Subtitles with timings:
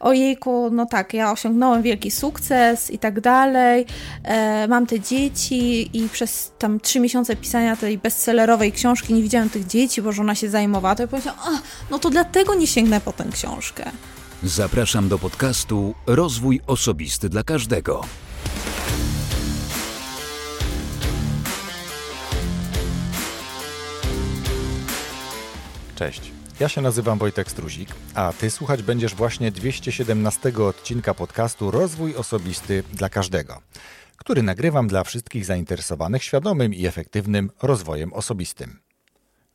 [0.00, 3.86] ojejku, no tak, ja osiągnąłem wielki sukces i tak dalej,
[4.22, 9.50] e, mam te dzieci i przez tam trzy miesiące pisania tej bestsellerowej książki nie widziałem
[9.50, 11.58] tych dzieci, bo żona się zajmowała, to ja powiedziałam,
[11.90, 13.90] no to dlatego nie sięgnę po tę książkę.
[14.42, 18.04] Zapraszam do podcastu Rozwój Osobisty dla Każdego.
[25.94, 26.33] Cześć.
[26.64, 32.82] Ja się nazywam Wojtek Struzik, a ty słuchać będziesz właśnie 217 odcinka podcastu Rozwój Osobisty
[32.92, 33.60] dla Każdego,
[34.16, 38.83] który nagrywam dla wszystkich zainteresowanych świadomym i efektywnym rozwojem osobistym.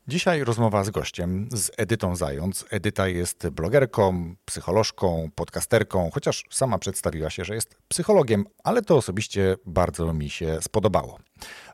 [0.09, 2.65] Dzisiaj rozmowa z gościem, z Edytą Zając.
[2.69, 9.55] Edyta jest blogerką, psycholożką, podcasterką, chociaż sama przedstawiła się, że jest psychologiem, ale to osobiście
[9.65, 11.19] bardzo mi się spodobało.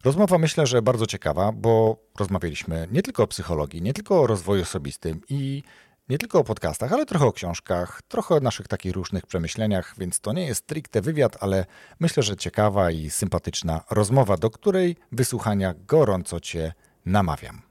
[0.03, 4.61] Rozmowa myślę, że bardzo ciekawa, bo rozmawialiśmy nie tylko o psychologii, nie tylko o rozwoju
[4.61, 5.63] osobistym i
[6.09, 10.19] nie tylko o podcastach, ale trochę o książkach, trochę o naszych takich różnych przemyśleniach, więc
[10.19, 11.65] to nie jest stricte wywiad, ale
[11.99, 16.73] myślę, że ciekawa i sympatyczna rozmowa, do której wysłuchania gorąco Cię
[17.05, 17.64] namawiam.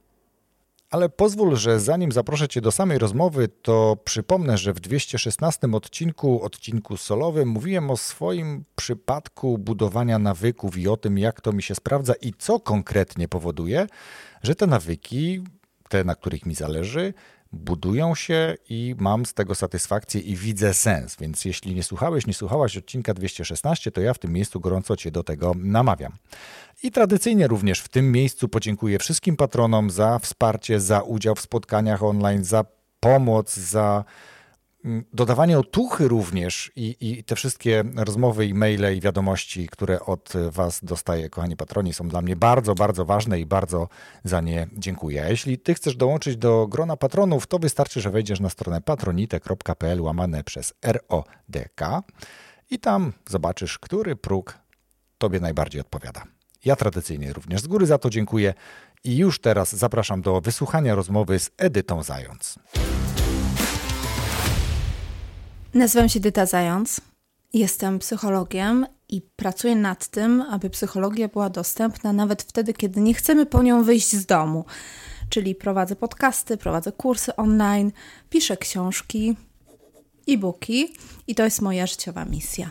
[0.95, 6.43] Ale pozwól, że zanim zaproszę Cię do samej rozmowy, to przypomnę, że w 216 odcinku,
[6.43, 11.75] odcinku solowym, mówiłem o swoim przypadku budowania nawyków i o tym, jak to mi się
[11.75, 13.87] sprawdza i co konkretnie powoduje,
[14.43, 15.45] że te nawyki,
[15.89, 17.15] te na których mi zależy,
[17.55, 21.17] budują się i mam z tego satysfakcję i widzę sens.
[21.21, 25.11] Więc jeśli nie słuchałeś, nie słuchałaś odcinka 216, to ja w tym miejscu gorąco Cię
[25.11, 26.13] do tego namawiam.
[26.83, 32.03] I tradycyjnie również w tym miejscu podziękuję wszystkim patronom za wsparcie, za udział w spotkaniach
[32.03, 32.65] online, za
[33.01, 34.05] pomoc, za
[35.13, 40.81] dodawanie otuchy również i, i, te wszystkie rozmowy, i maile i wiadomości, które od Was
[40.85, 43.89] dostaję, kochani patroni, są dla mnie bardzo, bardzo ważne i bardzo
[44.25, 45.25] za nie dziękuję.
[45.25, 50.01] A jeśli Ty chcesz dołączyć do grona patronów, to wystarczy, że wejdziesz na stronę patronite.pl
[50.01, 51.81] łamane przez RODK
[52.71, 54.59] i tam zobaczysz, który próg
[55.19, 56.23] Tobie najbardziej odpowiada.
[56.65, 58.55] Ja tradycyjnie również z góry za to dziękuję
[59.05, 62.59] i już teraz zapraszam do wysłuchania rozmowy z Edytą Zając.
[65.75, 67.01] Nazywam się Edyta Zając.
[67.53, 73.47] Jestem psychologiem i pracuję nad tym, aby psychologia była dostępna nawet wtedy, kiedy nie chcemy
[73.47, 74.65] po nią wyjść z domu.
[75.29, 77.93] Czyli prowadzę podcasty, prowadzę kursy online,
[78.31, 79.37] piszę książki,
[80.29, 80.95] e-booki
[81.27, 82.71] i to jest moja życiowa misja.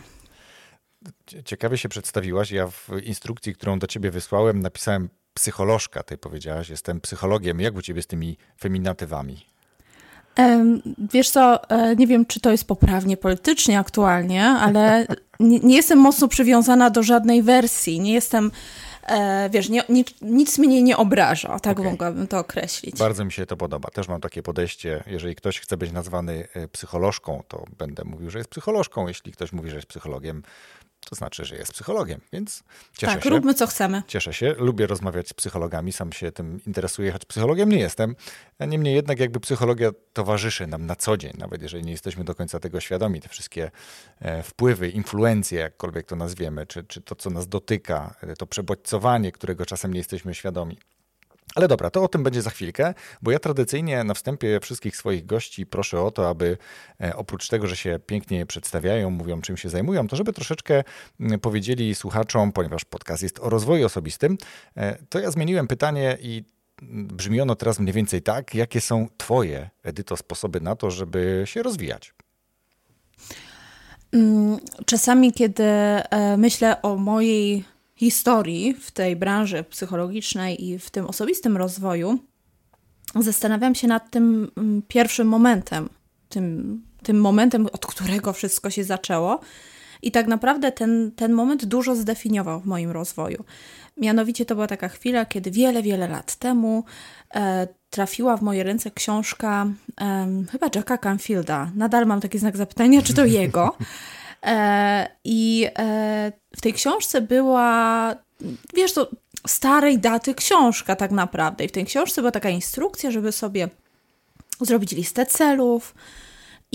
[1.44, 2.50] Ciekawie się przedstawiłaś.
[2.50, 6.02] Ja w instrukcji, którą do ciebie wysłałem, napisałem psycholożka.
[6.02, 7.60] Ty powiedziałaś, jestem psychologiem.
[7.60, 9.53] Jak u ciebie z tymi feminatywami?
[11.12, 15.06] Wiesz co, e, nie wiem, czy to jest poprawnie politycznie aktualnie, ale
[15.40, 18.00] nie, nie jestem mocno przywiązana do żadnej wersji.
[18.00, 18.50] Nie jestem
[19.06, 21.90] e, wiesz, nie, nic, nic mnie nie obraża, tak okay.
[21.90, 22.98] mogłabym to określić.
[22.98, 23.90] Bardzo mi się to podoba.
[23.90, 28.38] Też mam takie podejście, jeżeli ktoś chce być nazwany e, psycholożką, to będę mówił, że
[28.38, 29.08] jest psycholożką.
[29.08, 30.42] Jeśli ktoś mówi, że jest psychologiem,
[31.04, 33.30] to znaczy, że jest psychologiem, więc cieszę tak, się.
[33.30, 34.02] Tak, róbmy co chcemy.
[34.06, 38.16] Cieszę się, lubię rozmawiać z psychologami, sam się tym interesuję, choć psychologiem nie jestem.
[38.60, 42.60] Niemniej jednak jakby psychologia towarzyszy nam na co dzień, nawet jeżeli nie jesteśmy do końca
[42.60, 43.70] tego świadomi, te wszystkie
[44.20, 49.32] e, wpływy, influencje, jakkolwiek to nazwiemy, czy, czy to, co nas dotyka, e, to przebodźcowanie,
[49.32, 50.78] którego czasem nie jesteśmy świadomi.
[51.54, 55.26] Ale dobra, to o tym będzie za chwilkę, bo ja tradycyjnie na wstępie wszystkich swoich
[55.26, 56.58] gości proszę o to, aby
[57.00, 60.84] e, oprócz tego, że się pięknie przedstawiają, mówią czym się zajmują, to żeby troszeczkę
[61.42, 64.38] powiedzieli słuchaczom, ponieważ podcast jest o rozwoju osobistym,
[64.76, 66.44] e, to ja zmieniłem pytanie i
[66.92, 71.62] brzmi ono teraz mniej więcej tak, jakie są Twoje, Edyto, sposoby na to, żeby się
[71.62, 72.14] rozwijać?
[74.12, 77.64] Mm, czasami, kiedy e, myślę o mojej
[78.04, 82.18] historii w tej branży psychologicznej i w tym osobistym rozwoju,
[83.20, 85.88] zastanawiam się nad tym mm, pierwszym momentem,
[86.28, 89.40] tym, tym momentem, od którego wszystko się zaczęło.
[90.02, 93.44] I tak naprawdę ten, ten moment dużo zdefiniował w moim rozwoju.
[93.96, 96.84] Mianowicie to była taka chwila, kiedy wiele, wiele lat temu
[97.34, 99.66] e, trafiła w moje ręce książka
[100.00, 101.70] e, chyba Jacka Canfielda.
[101.74, 103.76] Nadal mam taki znak zapytania, czy to jego.
[104.46, 108.14] E, I e, w tej książce była,
[108.74, 109.10] wiesz, to
[109.46, 111.64] starej daty książka tak naprawdę.
[111.64, 113.68] I w tej książce była taka instrukcja, żeby sobie
[114.60, 115.94] zrobić listę celów,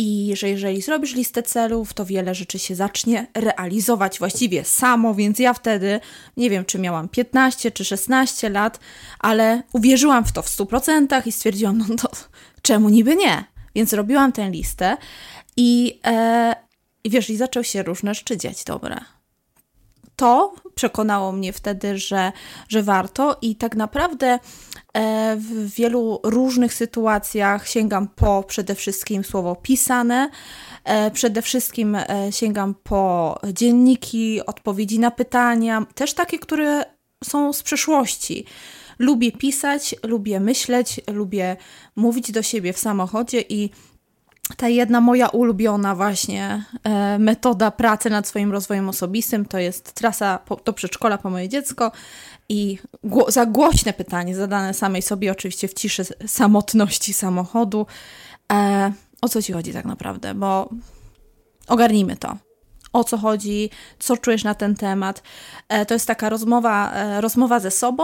[0.02, 5.40] i że jeżeli zrobisz listę celów, to wiele rzeczy się zacznie realizować właściwie samo, więc
[5.40, 6.00] ja wtedy,
[6.38, 8.80] nie wiem czy miałam 15 czy 16 lat,
[9.20, 12.10] ale uwierzyłam w to w 100% i stwierdziłam, no to
[12.62, 13.44] czemu niby nie?
[13.76, 14.98] Więc robiłam tę listę
[15.58, 16.56] i, e,
[17.06, 18.98] wiesz, i zaczął się różne szczydziać dobre.
[20.19, 22.31] To przekonało mnie wtedy, że,
[22.69, 24.39] że warto i tak naprawdę
[24.94, 30.30] e, w wielu różnych sytuacjach sięgam po przede wszystkim słowo pisane,
[30.83, 36.86] e, przede wszystkim e, sięgam po dzienniki, odpowiedzi na pytania, też takie, które
[37.24, 38.45] są z przeszłości.
[39.00, 41.57] Lubię pisać, lubię myśleć, lubię
[41.95, 43.69] mówić do siebie w samochodzie i
[44.57, 50.38] ta jedna moja ulubiona właśnie e, metoda pracy nad swoim rozwojem osobistym to jest trasa
[50.38, 51.92] po, do przedszkola po moje dziecko
[52.50, 57.86] i gło, za głośne pytanie zadane samej sobie oczywiście w ciszy samotności samochodu.
[58.51, 58.92] E,
[59.22, 60.36] o co ci chodzi tak naprawdę?
[60.36, 60.69] Bo
[61.68, 62.38] ogarnijmy to.
[62.94, 63.69] O co chodzi,
[64.00, 65.24] co czujesz na ten temat.
[65.69, 68.04] E, to jest taka rozmowa, e, rozmowa ze sobą,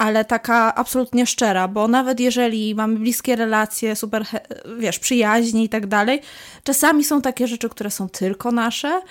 [0.00, 4.24] ale taka absolutnie szczera, bo nawet jeżeli mamy bliskie relacje, super,
[4.78, 6.20] wiesz, przyjaźni i tak dalej,
[6.64, 9.02] czasami są takie rzeczy, które są tylko nasze.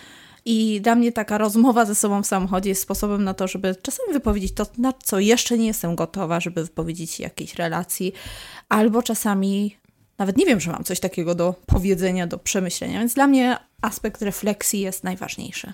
[0.46, 4.14] I dla mnie taka rozmowa ze sobą w samochodzie jest sposobem na to, żeby czasami
[4.14, 8.14] wypowiedzieć to, na co jeszcze nie jestem gotowa, żeby wypowiedzieć jakiejś relacji,
[8.70, 9.78] albo czasami
[10.18, 13.00] nawet nie wiem, że mam coś takiego do powiedzenia, do przemyślenia.
[13.00, 15.74] Więc dla mnie aspekt refleksji jest najważniejszy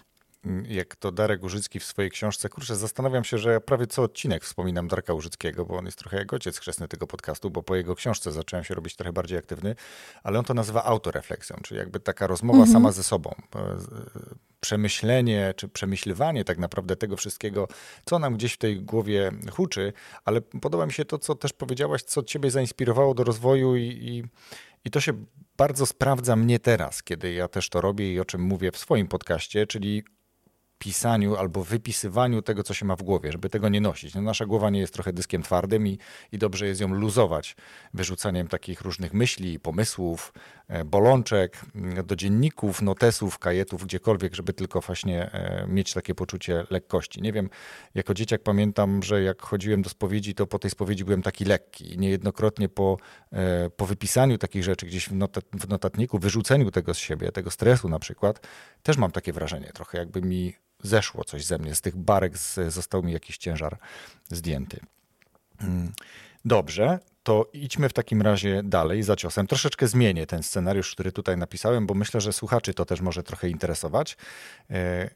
[0.67, 2.49] jak to Darek Użycki w swojej książce.
[2.49, 6.17] Kurczę, zastanawiam się, że ja prawie co odcinek wspominam Darka Użyckiego, bo on jest trochę
[6.17, 9.75] jak ojciec chrzestny tego podcastu, bo po jego książce zacząłem się robić trochę bardziej aktywny,
[10.23, 12.73] ale on to nazywa autorefleksją, czyli jakby taka rozmowa mhm.
[12.73, 13.35] sama ze sobą.
[13.55, 13.77] E,
[14.59, 17.67] przemyślenie, czy przemyśliwanie tak naprawdę tego wszystkiego,
[18.05, 19.93] co nam gdzieś w tej głowie huczy,
[20.25, 24.23] ale podoba mi się to, co też powiedziałaś, co ciebie zainspirowało do rozwoju i, i,
[24.85, 25.13] i to się
[25.57, 29.07] bardzo sprawdza mnie teraz, kiedy ja też to robię i o czym mówię w swoim
[29.07, 30.03] podcaście, czyli
[30.85, 34.15] pisaniu albo wypisywaniu tego, co się ma w głowie, żeby tego nie nosić.
[34.15, 35.99] No, nasza głowa nie jest trochę dyskiem twardym i,
[36.31, 37.55] i dobrze jest ją luzować
[37.93, 40.33] wyrzucaniem takich różnych myśli, pomysłów,
[40.67, 46.65] e, bolączek mm, do dzienników, notesów, kajetów, gdziekolwiek, żeby tylko właśnie e, mieć takie poczucie
[46.69, 47.21] lekkości.
[47.21, 47.49] Nie wiem,
[47.95, 51.93] jako dzieciak pamiętam, że jak chodziłem do spowiedzi, to po tej spowiedzi byłem taki lekki
[51.93, 52.97] i niejednokrotnie po,
[53.31, 55.09] e, po wypisaniu takich rzeczy gdzieś
[55.53, 58.47] w notatniku, wyrzuceniu tego z siebie, tego stresu na przykład,
[58.83, 62.73] też mam takie wrażenie, trochę jakby mi zeszło coś ze mnie, z tych barek z,
[62.73, 63.77] został mi jakiś ciężar
[64.29, 64.79] zdjęty.
[65.61, 65.93] Mm,
[66.45, 69.47] dobrze, to idźmy w takim razie dalej za ciosem.
[69.47, 73.49] Troszeczkę zmienię ten scenariusz, który tutaj napisałem, bo myślę, że słuchaczy to też może trochę
[73.49, 74.17] interesować.
[74.69, 75.09] E,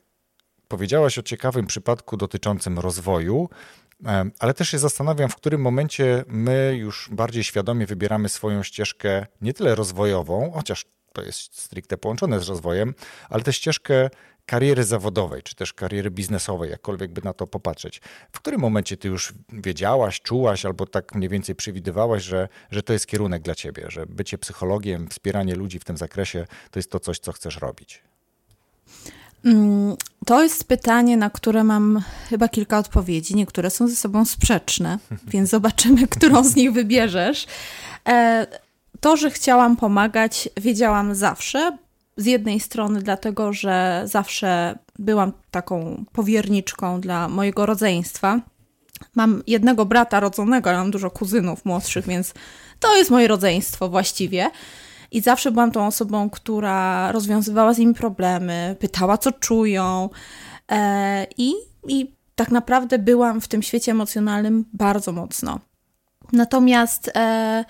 [0.68, 3.50] powiedziałaś o ciekawym przypadku dotyczącym rozwoju,
[4.06, 9.26] e, ale też się zastanawiam, w którym momencie my już bardziej świadomie wybieramy swoją ścieżkę
[9.42, 12.94] nie tyle rozwojową, chociaż to jest stricte połączone z rozwojem,
[13.30, 14.10] ale tę ścieżkę
[14.50, 18.02] kariery zawodowej, czy też kariery biznesowej, jakkolwiek by na to popatrzeć.
[18.32, 22.94] W którym momencie ty już wiedziałaś, czułaś albo tak mniej więcej przewidywałaś, że, że to
[22.94, 27.00] jest kierunek dla ciebie, że bycie psychologiem, wspieranie ludzi w tym zakresie to jest to
[27.00, 28.02] coś, co chcesz robić?
[29.46, 33.36] Mm, to jest pytanie, na które mam chyba kilka odpowiedzi.
[33.36, 35.00] Niektóre są ze sobą sprzeczne,
[35.32, 37.48] więc zobaczymy, którą z nich wybierzesz.
[38.08, 38.48] E,
[39.00, 41.78] to, że chciałam pomagać, wiedziałam zawsze,
[42.20, 48.40] z jednej strony dlatego, że zawsze byłam taką powierniczką dla mojego rodzeństwa.
[49.16, 52.34] Mam jednego brata rodzonego, ale mam dużo kuzynów młodszych, więc
[52.80, 54.50] to jest moje rodzeństwo właściwie.
[55.12, 60.10] I zawsze byłam tą osobą, która rozwiązywała z nimi problemy, pytała, co czują.
[60.72, 61.54] E, i,
[61.88, 65.60] I tak naprawdę byłam w tym świecie emocjonalnym bardzo mocno.
[66.34, 67.66] Natomiast e,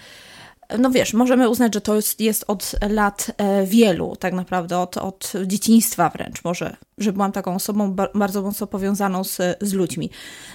[0.77, 4.97] no wiesz, możemy uznać, że to jest, jest od lat e, wielu, tak naprawdę, od,
[4.97, 10.09] od dzieciństwa wręcz, może, że byłam taką osobą bardzo mocno powiązaną z, z ludźmi.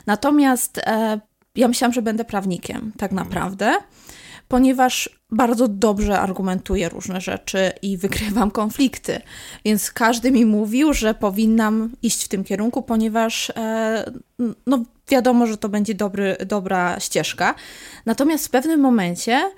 [0.07, 1.21] Natomiast e,
[1.55, 3.29] ja myślałam, że będę prawnikiem, tak mhm.
[3.29, 3.75] naprawdę,
[4.49, 9.21] ponieważ bardzo dobrze argumentuję różne rzeczy i wygrywam konflikty.
[9.65, 14.12] Więc każdy mi mówił, że powinnam iść w tym kierunku, ponieważ e,
[14.67, 17.55] no, wiadomo, że to będzie dobry, dobra ścieżka.
[18.07, 19.50] Natomiast w pewnym momencie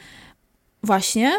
[0.87, 1.33] właśnie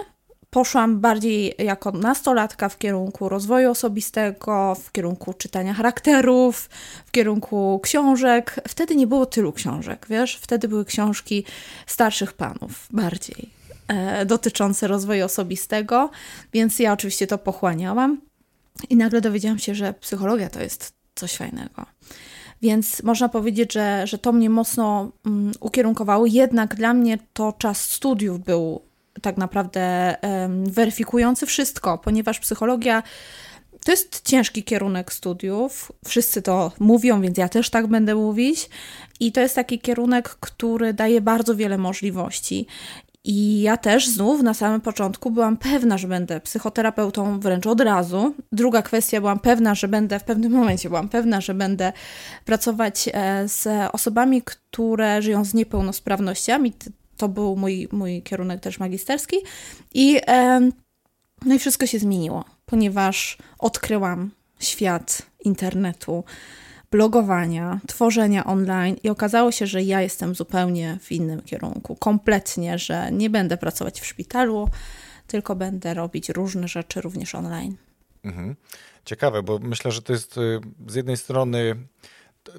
[0.50, 6.70] poszłam bardziej jako nastolatka w kierunku rozwoju osobistego, w kierunku czytania charakterów,
[7.06, 8.60] w kierunku książek.
[8.68, 10.36] Wtedy nie było tylu książek, wiesz?
[10.36, 11.46] Wtedy były książki
[11.88, 13.50] starszych panów bardziej
[13.88, 16.10] e, dotyczące rozwoju osobistego,
[16.54, 18.22] więc ja oczywiście to pochłaniałam
[18.90, 21.86] i nagle dowiedziałam się, że psychologia to jest coś fajnego.
[22.62, 26.26] Więc można powiedzieć, że, że to mnie mocno um, ukierunkowało.
[26.26, 28.87] Jednak dla mnie to czas studiów był
[29.22, 30.16] tak naprawdę
[30.64, 33.04] weryfikujący wszystko, ponieważ psychologia
[33.88, 35.92] to jest ciężki kierunek studiów.
[36.06, 38.70] Wszyscy to mówią, więc ja też tak będę mówić.
[39.20, 42.68] I to jest taki kierunek, który daje bardzo wiele możliwości.
[43.24, 48.34] I ja też znów na samym początku byłam pewna, że będę psychoterapeutą wręcz od razu.
[48.52, 51.94] druga kwestia, byłam pewna, że będę, w pewnym momencie byłam pewna, że będę
[52.46, 56.74] pracować e, z osobami, które żyją z niepełnosprawnościami.
[57.18, 59.38] To był mój, mój kierunek też magisterski.
[59.94, 60.22] I,
[61.46, 66.24] no i wszystko się zmieniło, ponieważ odkryłam świat internetu,
[66.92, 73.12] blogowania, tworzenia online i okazało się, że ja jestem zupełnie w innym kierunku, kompletnie, że
[73.12, 74.70] nie będę pracować w szpitalu,
[75.28, 77.76] tylko będę robić różne rzeczy również online.
[78.24, 78.56] Mhm.
[79.06, 81.76] Ciekawe, bo myślę, że to jest y, z jednej strony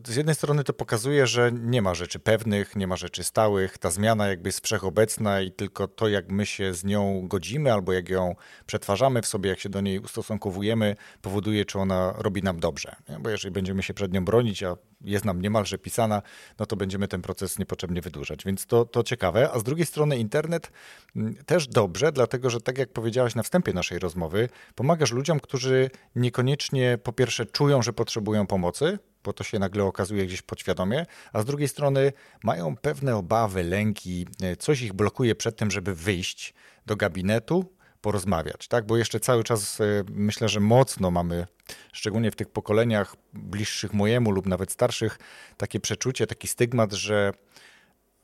[0.06, 3.90] z jednej strony to pokazuje, że nie ma rzeczy pewnych, nie ma rzeczy stałych, ta
[3.90, 8.08] zmiana jakby jest wszechobecna i tylko to, jak my się z nią godzimy albo jak
[8.08, 8.34] ją
[8.66, 12.96] przetwarzamy w sobie, jak się do niej ustosunkowujemy, powoduje, czy ona robi nam dobrze.
[13.08, 13.18] Nie?
[13.18, 16.22] Bo jeżeli będziemy się przed nią bronić, a jest nam niemalże pisana,
[16.58, 18.44] no to będziemy ten proces niepotrzebnie wydłużać.
[18.44, 19.50] Więc to, to ciekawe.
[19.52, 20.72] A z drugiej strony internet
[21.16, 25.90] mm, też dobrze, dlatego że tak jak powiedziałaś na wstępie naszej rozmowy, pomagasz ludziom, którzy
[26.16, 31.42] niekoniecznie po pierwsze czują, że potrzebują pomocy, bo to się nagle okazuje gdzieś podświadomie, a
[31.42, 32.12] z drugiej strony
[32.44, 36.54] mają pewne obawy, lęki, e, coś ich blokuje przed tym, żeby wyjść
[36.86, 37.64] do gabinetu,
[38.00, 38.86] porozmawiać, tak?
[38.86, 41.46] Bo jeszcze cały czas e, myślę, że mocno mamy,
[41.92, 45.18] szczególnie w tych pokoleniach bliższych mojemu lub nawet starszych,
[45.56, 47.32] takie przeczucie, taki stygmat, że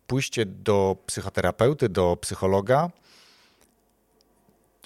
[0.06, 2.90] pójście do psychoterapeuty, do psychologa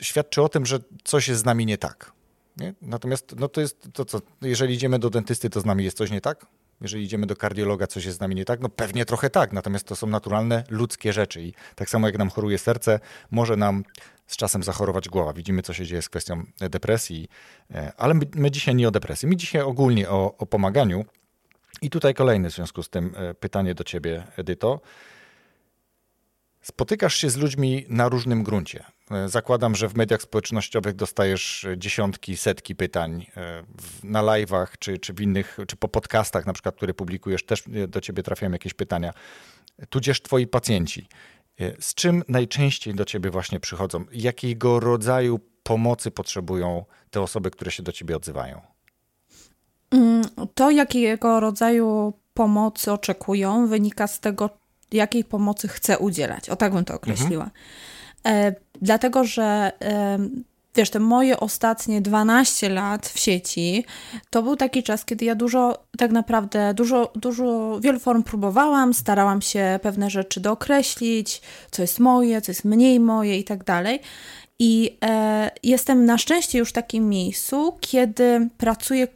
[0.00, 2.17] świadczy o tym, że coś jest z nami nie tak.
[2.60, 2.74] Nie?
[2.82, 6.10] Natomiast no to jest to, co, jeżeli idziemy do dentysty, to z nami jest coś
[6.10, 6.46] nie tak?
[6.80, 8.60] Jeżeli idziemy do kardiologa, coś jest z nami nie tak?
[8.60, 12.30] No pewnie trochę tak, natomiast to są naturalne ludzkie rzeczy i tak samo jak nam
[12.30, 13.00] choruje serce,
[13.30, 13.84] może nam
[14.26, 15.32] z czasem zachorować głowa.
[15.32, 17.28] Widzimy, co się dzieje z kwestią depresji,
[17.74, 21.04] e, ale my, my dzisiaj nie o depresji, my dzisiaj ogólnie o, o pomaganiu.
[21.82, 24.80] I tutaj kolejne w związku z tym e, pytanie do ciebie, Edyto.
[26.62, 28.84] Spotykasz się z ludźmi na różnym gruncie.
[29.10, 33.64] E, zakładam, że w mediach społecznościowych dostajesz dziesiątki, setki pytań e,
[34.02, 38.00] na live'ach czy, czy w innych, czy po podcastach na przykład, które publikujesz, też do
[38.00, 39.12] ciebie trafiają jakieś pytania.
[39.90, 41.08] Tudzież twoi pacjenci.
[41.60, 44.04] E, z czym najczęściej do ciebie właśnie przychodzą?
[44.12, 48.60] Jakiego rodzaju pomocy potrzebują te osoby, które się do ciebie odzywają?
[49.90, 50.22] Mm,
[50.54, 54.50] to, jakiego rodzaju pomocy oczekują, wynika z tego,
[54.92, 56.50] jakiej pomocy chcę udzielać.
[56.50, 57.50] O tak bym to określiła.
[58.25, 58.47] Mhm.
[58.47, 60.18] E, dlatego, że e,
[60.75, 63.85] wiesz, te moje ostatnie 12 lat w sieci,
[64.30, 69.42] to był taki czas, kiedy ja dużo, tak naprawdę, dużo, dużo, wielu form próbowałam, starałam
[69.42, 74.00] się pewne rzeczy dookreślić, co jest moje, co jest mniej moje i tak dalej.
[74.59, 79.09] I e, jestem na szczęście już w takim miejscu, kiedy pracuję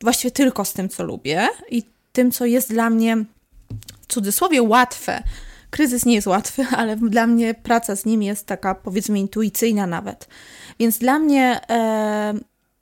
[0.00, 1.82] właściwie tylko z tym, co lubię i
[2.12, 3.24] tym, co jest dla mnie
[4.00, 5.22] w cudzysłowie łatwe.
[5.70, 10.28] Kryzys nie jest łatwy, ale dla mnie praca z nim jest taka powiedzmy intuicyjna nawet.
[10.78, 12.34] Więc dla mnie e,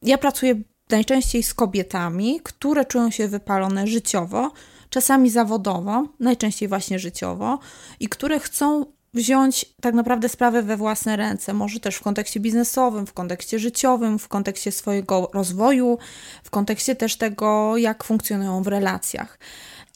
[0.03, 0.55] ja pracuję
[0.91, 4.53] najczęściej z kobietami, które czują się wypalone życiowo,
[4.91, 7.59] czasami zawodowo, najczęściej właśnie życiowo
[8.01, 13.07] i które chcą wziąć tak naprawdę sprawę we własne ręce, może też w kontekście biznesowym,
[13.07, 15.99] w kontekście życiowym, w kontekście swojego rozwoju,
[16.45, 19.39] w kontekście też tego, jak funkcjonują w relacjach.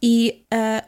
[0.02, 0.82] I e,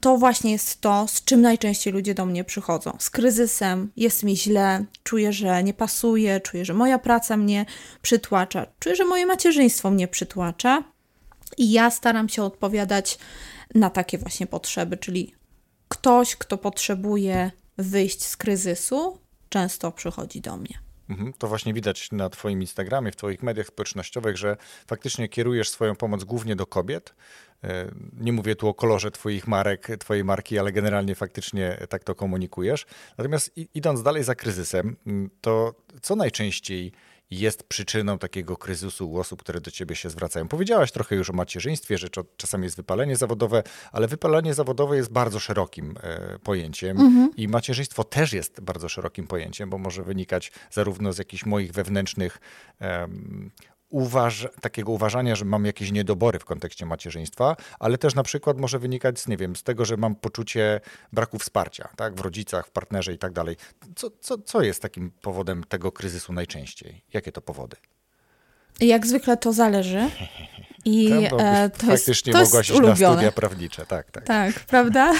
[0.00, 2.96] to właśnie jest to, z czym najczęściej ludzie do mnie przychodzą.
[2.98, 7.66] Z kryzysem, jest mi źle, czuję, że nie pasuje, czuję, że moja praca mnie
[8.02, 10.84] przytłacza, czuję, że moje macierzyństwo mnie przytłacza.
[11.58, 13.18] I ja staram się odpowiadać
[13.74, 15.34] na takie właśnie potrzeby, czyli
[15.88, 20.85] ktoś, kto potrzebuje wyjść z kryzysu, często przychodzi do mnie.
[21.08, 25.96] Mhm, to właśnie widać na Twoim Instagramie, w Twoich mediach społecznościowych, że faktycznie kierujesz swoją
[25.96, 27.14] pomoc głównie do kobiet.
[27.64, 32.14] E, nie mówię tu o kolorze Twoich marek, Twojej marki, ale generalnie faktycznie tak to
[32.14, 32.86] komunikujesz.
[33.18, 34.96] Natomiast idąc dalej za kryzysem,
[35.40, 36.92] to co najczęściej
[37.30, 40.48] jest przyczyną takiego kryzysu u osób, które do ciebie się zwracają.
[40.48, 45.38] Powiedziałaś trochę już o macierzyństwie, że czasami jest wypalenie zawodowe, ale wypalenie zawodowe jest bardzo
[45.38, 47.30] szerokim e, pojęciem mhm.
[47.36, 52.38] i macierzyństwo też jest bardzo szerokim pojęciem, bo może wynikać zarówno z jakichś moich wewnętrznych
[53.88, 58.78] uważ, takiego uważania, że mam jakieś niedobory w kontekście macierzyństwa, ale też na przykład może
[58.78, 60.80] wynikać z, nie wiem, z tego, że mam poczucie
[61.12, 63.56] braku wsparcia, tak, w rodzicach, w partnerze i tak dalej.
[63.96, 67.02] Co, co, co jest takim powodem tego kryzysu najczęściej?
[67.12, 67.76] Jakie to powody?
[68.80, 70.10] Jak zwykle to zależy.
[70.86, 73.08] I e, to faktycznie jest, to mogłaś iść ulubione.
[73.08, 74.24] na studia prawnicze, tak, tak.
[74.24, 75.12] Tak, prawda?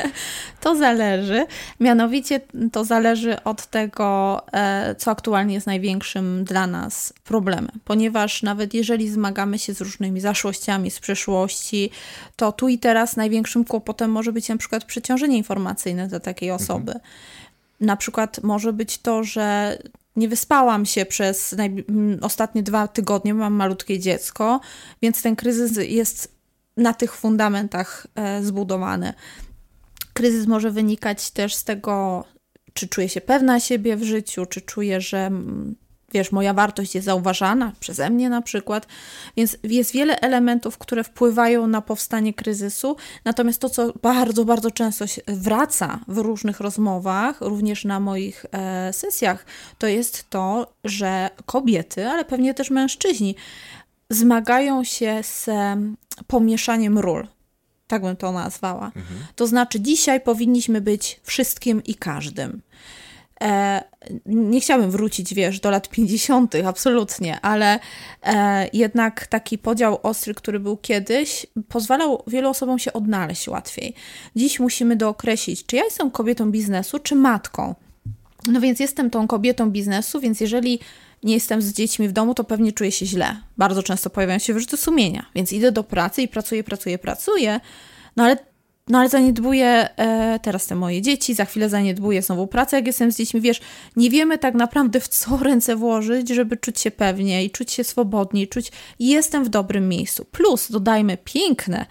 [0.60, 1.46] to zależy.
[1.80, 2.40] Mianowicie
[2.72, 7.80] to zależy od tego, e, co aktualnie jest największym dla nas problemem.
[7.84, 11.90] Ponieważ nawet jeżeli zmagamy się z różnymi zaszłościami z przeszłości,
[12.36, 16.92] to tu i teraz największym kłopotem może być na przykład przeciążenie informacyjne dla takiej osoby.
[16.92, 17.10] Mhm.
[17.80, 19.78] Na przykład może być to, że
[20.20, 21.54] nie wyspałam się przez
[22.20, 24.60] ostatnie dwa tygodnie, mam malutkie dziecko,
[25.02, 26.34] więc ten kryzys jest
[26.76, 29.12] na tych fundamentach e, zbudowany.
[30.12, 32.24] Kryzys może wynikać też z tego,
[32.72, 35.30] czy czuję się pewna siebie w życiu, czy czuję, że
[36.12, 38.86] wiesz, moja wartość jest zauważana przeze mnie na przykład,
[39.36, 45.04] więc jest wiele elementów, które wpływają na powstanie kryzysu, natomiast to, co bardzo, bardzo często
[45.26, 49.46] wraca w różnych rozmowach, również na moich e, sesjach,
[49.78, 53.34] to jest to, że kobiety, ale pewnie też mężczyźni,
[54.10, 55.50] zmagają się z
[56.26, 57.26] pomieszaniem ról.
[57.86, 58.86] Tak bym to nazwała.
[58.86, 59.24] Mhm.
[59.36, 62.62] To znaczy, dzisiaj powinniśmy być wszystkim i każdym.
[63.42, 63.82] E,
[64.26, 67.78] nie chciałabym wrócić, wiesz, do lat 50., absolutnie, ale
[68.22, 73.94] e, jednak taki podział ostry, który był kiedyś, pozwalał wielu osobom się odnaleźć łatwiej.
[74.36, 77.74] Dziś musimy dookreślić, czy ja jestem kobietą biznesu, czy matką.
[78.46, 80.80] No więc jestem tą kobietą biznesu, więc jeżeli
[81.22, 83.36] nie jestem z dziećmi w domu, to pewnie czuję się źle.
[83.58, 87.60] Bardzo często pojawiają się wyrzuty sumienia, więc idę do pracy i pracuję, pracuję, pracuję,
[88.16, 88.36] no ale
[88.90, 93.12] no ale zaniedbuję e, teraz te moje dzieci, za chwilę zaniedbuję znowu pracę, jak jestem
[93.12, 93.40] z dziećmi.
[93.40, 93.60] Wiesz,
[93.96, 97.84] nie wiemy tak naprawdę w co ręce włożyć, żeby czuć się pewnie i czuć się
[97.84, 100.24] swobodniej, czuć jestem w dobrym miejscu.
[100.24, 101.86] Plus dodajmy piękne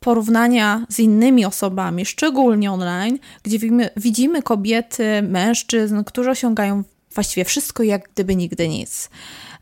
[0.00, 6.82] porównania z innymi osobami, szczególnie online, gdzie widzimy, widzimy kobiety, mężczyzn, którzy osiągają
[7.14, 9.10] właściwie wszystko jak gdyby nigdy nic.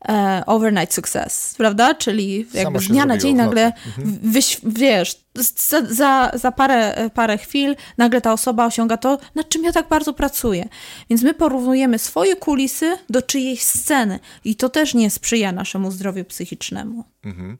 [0.08, 1.94] E, overnight success, prawda?
[1.94, 4.18] Czyli jakby z dnia na dzień nagle, mhm.
[4.22, 5.20] wyś, wiesz,
[5.56, 9.88] za, za, za parę, parę chwil nagle ta osoba osiąga to, nad czym ja tak
[9.88, 10.68] bardzo pracuję.
[11.10, 16.24] Więc my porównujemy swoje kulisy do czyjejś sceny i to też nie sprzyja naszemu zdrowiu
[16.24, 17.04] psychicznemu.
[17.24, 17.58] Mhm.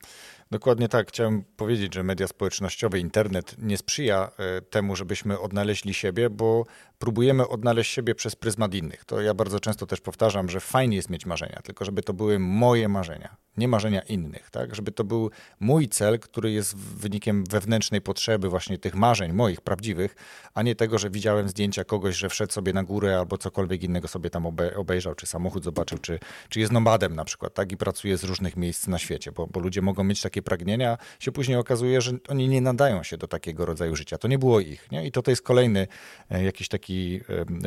[0.50, 1.08] Dokładnie tak.
[1.08, 6.66] Chciałem powiedzieć, że media społecznościowe, internet nie sprzyja e, temu, żebyśmy odnaleźli siebie, bo
[6.98, 9.04] próbujemy odnaleźć siebie przez pryzmat innych.
[9.04, 12.38] To ja bardzo często też powtarzam, że fajnie jest mieć marzenia, tylko żeby to były
[12.38, 14.74] moje marzenia, nie marzenia innych, tak?
[14.74, 20.16] Żeby to był mój cel, który jest wynikiem wewnętrznej potrzeby właśnie tych marzeń moich prawdziwych,
[20.54, 24.08] a nie tego, że widziałem zdjęcia kogoś, że wszedł sobie na górę albo cokolwiek innego
[24.08, 27.72] sobie tam obejrzał, czy samochód zobaczył, czy, czy jest nomadem na przykład, tak?
[27.72, 31.32] I pracuje z różnych miejsc na świecie, bo, bo ludzie mogą mieć takie pragnienia, się
[31.32, 34.18] później okazuje, że oni nie nadają się do takiego rodzaju życia.
[34.18, 35.06] To nie było ich, nie?
[35.06, 35.86] I to, jest kolejny
[36.30, 37.20] e, jakiś taki taki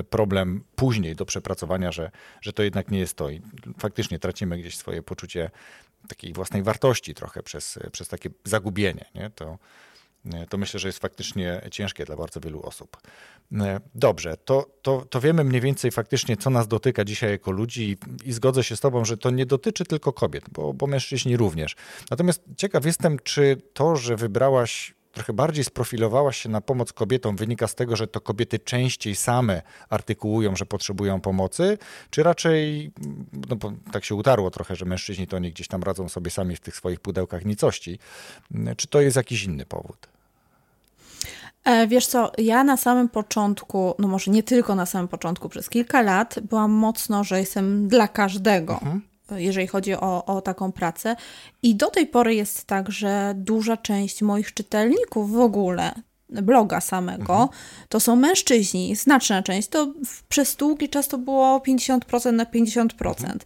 [0.09, 3.29] problem później do przepracowania, że, że to jednak nie jest to.
[3.29, 3.41] I
[3.77, 5.49] faktycznie tracimy gdzieś swoje poczucie
[6.07, 9.05] takiej własnej wartości trochę przez, przez takie zagubienie.
[9.15, 9.29] Nie?
[9.29, 9.57] To,
[10.49, 12.97] to myślę, że jest faktycznie ciężkie dla bardzo wielu osób.
[13.95, 18.29] Dobrze, to, to, to wiemy mniej więcej faktycznie, co nas dotyka dzisiaj jako ludzi i,
[18.29, 21.75] i zgodzę się z Tobą, że to nie dotyczy tylko kobiet, bo, bo mężczyźni również.
[22.11, 27.67] Natomiast ciekaw jestem, czy to, że wybrałaś trochę bardziej sprofilowałaś się na pomoc kobietom, wynika
[27.67, 31.77] z tego, że to kobiety częściej same artykułują, że potrzebują pomocy,
[32.09, 32.91] czy raczej,
[33.49, 36.55] no bo tak się utarło trochę, że mężczyźni to oni gdzieś tam radzą sobie sami
[36.55, 37.99] w tych swoich pudełkach nicości,
[38.77, 40.07] czy to jest jakiś inny powód?
[41.63, 45.69] E, wiesz co, ja na samym początku, no może nie tylko na samym początku, przez
[45.69, 48.73] kilka lat byłam mocno, że jestem dla każdego.
[48.73, 49.01] Mhm
[49.35, 51.15] jeżeli chodzi o, o taką pracę.
[51.63, 55.91] I do tej pory jest tak, że duża część moich czytelników w ogóle
[56.29, 57.49] bloga samego, mhm.
[57.89, 59.67] to są mężczyźni, znaczna część.
[59.67, 59.93] To
[60.29, 62.85] przez długi czas to było 50% na 50%.
[63.09, 63.39] Mhm.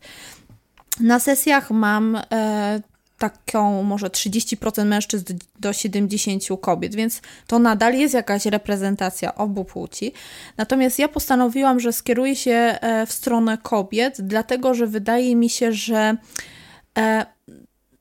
[1.00, 2.82] Na sesjach mam e,
[3.24, 5.26] taką może 30% mężczyzn
[5.60, 10.14] do 70% kobiet, więc to nadal jest jakaś reprezentacja obu płci.
[10.58, 15.74] Natomiast ja postanowiłam, że skieruję się e, w stronę kobiet, dlatego że wydaje mi się,
[15.74, 16.18] że
[16.98, 17.26] e,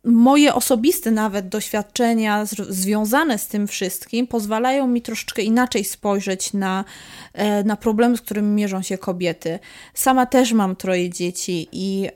[0.05, 6.85] moje osobiste nawet doświadczenia związane z tym wszystkim pozwalają mi troszeczkę inaczej spojrzeć na,
[7.33, 9.59] e, na problemy, z którymi mierzą się kobiety.
[9.95, 12.09] Sama też mam troje dzieci i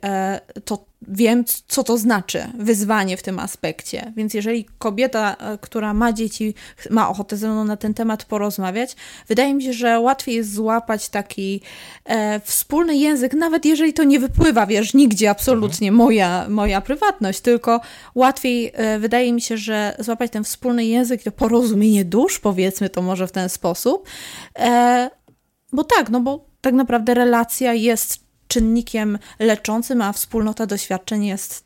[0.65, 4.13] to wiem, co to znaczy wyzwanie w tym aspekcie.
[4.17, 6.55] Więc jeżeli kobieta, e, która ma dzieci,
[6.91, 8.97] ma ochotę ze mną na ten temat porozmawiać,
[9.29, 11.61] wydaje mi się, że łatwiej jest złapać taki
[12.05, 16.07] e, wspólny język, nawet jeżeli to nie wypływa, wiesz, nigdzie absolutnie mhm.
[16.07, 17.81] moja, moja prywatność, tylko
[18.15, 23.03] łatwiej e, wydaje mi się, że złapać ten wspólny język, to porozumienie dusz, powiedzmy to
[23.03, 24.09] może w ten sposób.
[24.59, 25.11] E,
[25.73, 31.65] bo tak, no bo tak naprawdę relacja jest czynnikiem leczącym, a wspólnota doświadczeń jest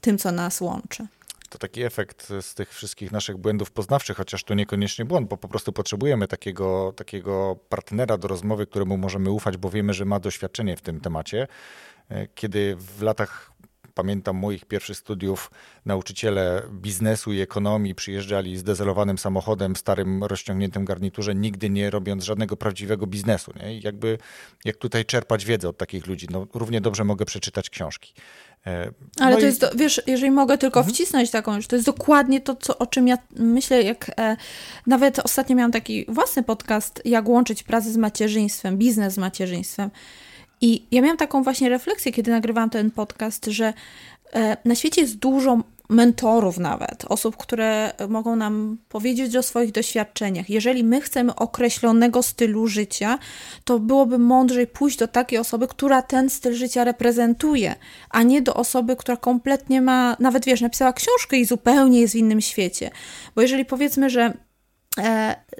[0.00, 1.06] tym, co nas łączy.
[1.48, 5.48] To taki efekt z tych wszystkich naszych błędów poznawczych, chociaż to niekoniecznie błąd, bo po
[5.48, 10.76] prostu potrzebujemy takiego, takiego partnera do rozmowy, któremu możemy ufać, bo wiemy, że ma doświadczenie
[10.76, 11.48] w tym temacie.
[12.08, 13.52] E, kiedy w latach
[13.96, 15.50] pamiętam moich pierwszych studiów,
[15.86, 22.24] nauczyciele biznesu i ekonomii przyjeżdżali z dezelowanym samochodem, w starym, rozciągniętym garniturze, nigdy nie robiąc
[22.24, 23.52] żadnego prawdziwego biznesu.
[23.60, 23.78] Nie?
[23.78, 24.18] I jakby,
[24.64, 26.26] jak tutaj czerpać wiedzę od takich ludzi?
[26.30, 28.14] No, równie dobrze mogę przeczytać książki.
[28.66, 29.44] E, Ale no to i...
[29.44, 30.94] jest, do, wiesz, jeżeli mogę tylko mhm.
[30.94, 34.36] wcisnąć taką rzecz, to jest dokładnie to, co, o czym ja myślę, jak e,
[34.86, 39.90] nawet ostatnio miałam taki własny podcast, jak łączyć pracę z macierzyństwem, biznes z macierzyństwem.
[40.60, 43.72] I ja miałam taką właśnie refleksję, kiedy nagrywałam ten podcast, że
[44.32, 50.50] e, na świecie jest dużo mentorów nawet, osób, które mogą nam powiedzieć o swoich doświadczeniach.
[50.50, 53.18] Jeżeli my chcemy określonego stylu życia,
[53.64, 57.74] to byłoby mądrzej pójść do takiej osoby, która ten styl życia reprezentuje,
[58.10, 62.16] a nie do osoby, która kompletnie ma, nawet wiesz, napisała książkę i zupełnie jest w
[62.16, 62.90] innym świecie.
[63.34, 64.32] Bo jeżeli powiedzmy, że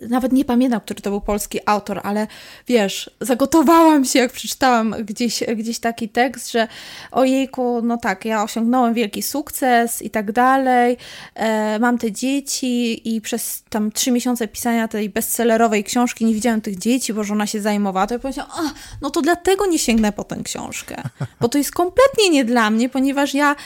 [0.08, 2.26] nawet nie pamiętam, który to był polski autor, ale
[2.68, 6.68] wiesz, zagotowałam się, jak przeczytałam gdzieś, gdzieś taki tekst, że
[7.10, 10.96] ojejku, no tak, ja osiągnąłem wielki sukces i tak dalej,
[11.34, 16.60] e, mam te dzieci i przez tam trzy miesiące pisania tej bestsellerowej książki nie widziałem
[16.60, 18.62] tych dzieci, bo żona się zajmowała, to ja powiedziałam, a,
[19.02, 21.02] no to dlatego nie sięgnę po tę książkę,
[21.40, 23.56] bo to jest kompletnie nie dla mnie, ponieważ ja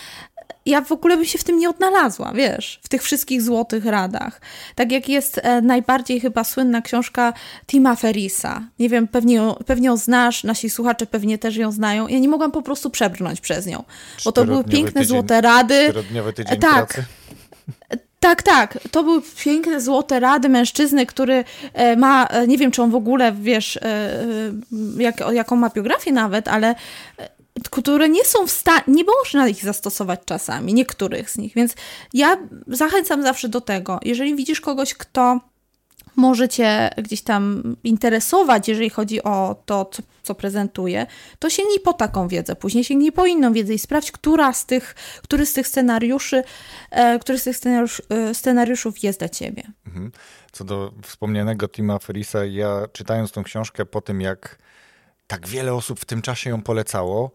[0.67, 4.41] ja w ogóle bym się w tym nie odnalazła, wiesz, w tych wszystkich złotych radach.
[4.75, 7.33] Tak jak jest e, najbardziej chyba słynna książka
[7.67, 8.63] Tima Ferisa.
[8.79, 12.09] Nie wiem, pewnie ją, pewnie ją znasz, nasi słuchacze pewnie też ją znają.
[12.09, 13.85] Ja nie mogłam po prostu przebrnąć przez nią,
[14.25, 15.85] bo to były piękne tydzień, złote rady.
[15.85, 16.95] Czterodniowy tydzień tak.
[16.95, 17.05] Pracy.
[18.21, 18.79] Tak, tak.
[18.91, 22.95] To były piękne, złote rady mężczyzny, który e, ma, e, nie wiem, czy on w
[22.95, 23.79] ogóle, wiesz,
[24.99, 26.75] jak, jaką ma biografię nawet, ale
[27.71, 31.55] które nie są w stanie, nie można ich zastosować czasami, niektórych z nich.
[31.55, 31.75] Więc
[32.15, 32.37] ja
[32.67, 35.41] zachęcam zawsze do tego, jeżeli widzisz kogoś, kto
[36.17, 41.07] może Cię gdzieś tam interesować, jeżeli chodzi o to, co, co prezentuje,
[41.39, 44.95] to sięgnij po taką wiedzę, później sięgnij po inną wiedzę i sprawdź, która z tych,
[45.23, 46.43] który z tych scenariuszy,
[46.91, 49.63] e, który z tych scenariusz, e, scenariuszów jest dla Ciebie.
[49.87, 50.13] Mhm.
[50.53, 54.59] Co do wspomnianego Tima Ferisa, ja czytając tą książkę po tym, jak
[55.31, 57.31] tak wiele osób w tym czasie ją polecało,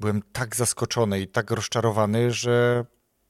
[0.00, 2.84] byłem tak zaskoczony i tak rozczarowany, że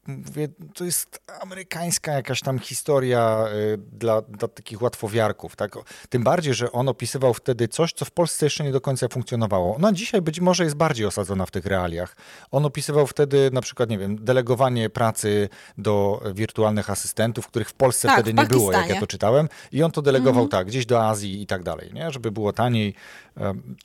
[0.07, 3.44] mówię, to jest amerykańska jakaś tam historia
[3.75, 5.57] y, dla, dla takich łatwowiarków.
[5.57, 5.72] Tak?
[6.09, 9.77] Tym bardziej, że on opisywał wtedy coś, co w Polsce jeszcze nie do końca funkcjonowało.
[9.79, 12.16] No dzisiaj być może jest bardziej osadzona w tych realiach.
[12.51, 15.48] On opisywał wtedy na przykład, nie wiem, delegowanie pracy
[15.79, 19.48] do wirtualnych asystentów, których w Polsce tak, wtedy nie było, jak ja to czytałem.
[19.72, 20.48] I on to delegował mhm.
[20.48, 22.11] tak, gdzieś do Azji i tak dalej, nie?
[22.11, 22.94] żeby było taniej.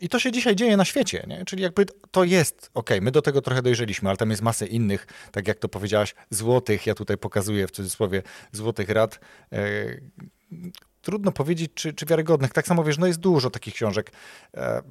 [0.02, 1.46] I to się dzisiaj dzieje na świecie, nie?
[1.46, 5.08] czyli jakby to jest, ok, my do tego trochę dojrzeliśmy, ale tam jest masę innych,
[5.32, 9.20] tak jak to powiedziałaś, złotych, ja tutaj pokazuję w cudzysłowie, złotych rad,
[9.54, 9.58] e,
[11.02, 12.54] trudno powiedzieć, czy, czy wiarygodnych.
[12.54, 14.12] Tak samo wiesz, no jest dużo takich książek.
[14.54, 14.82] E,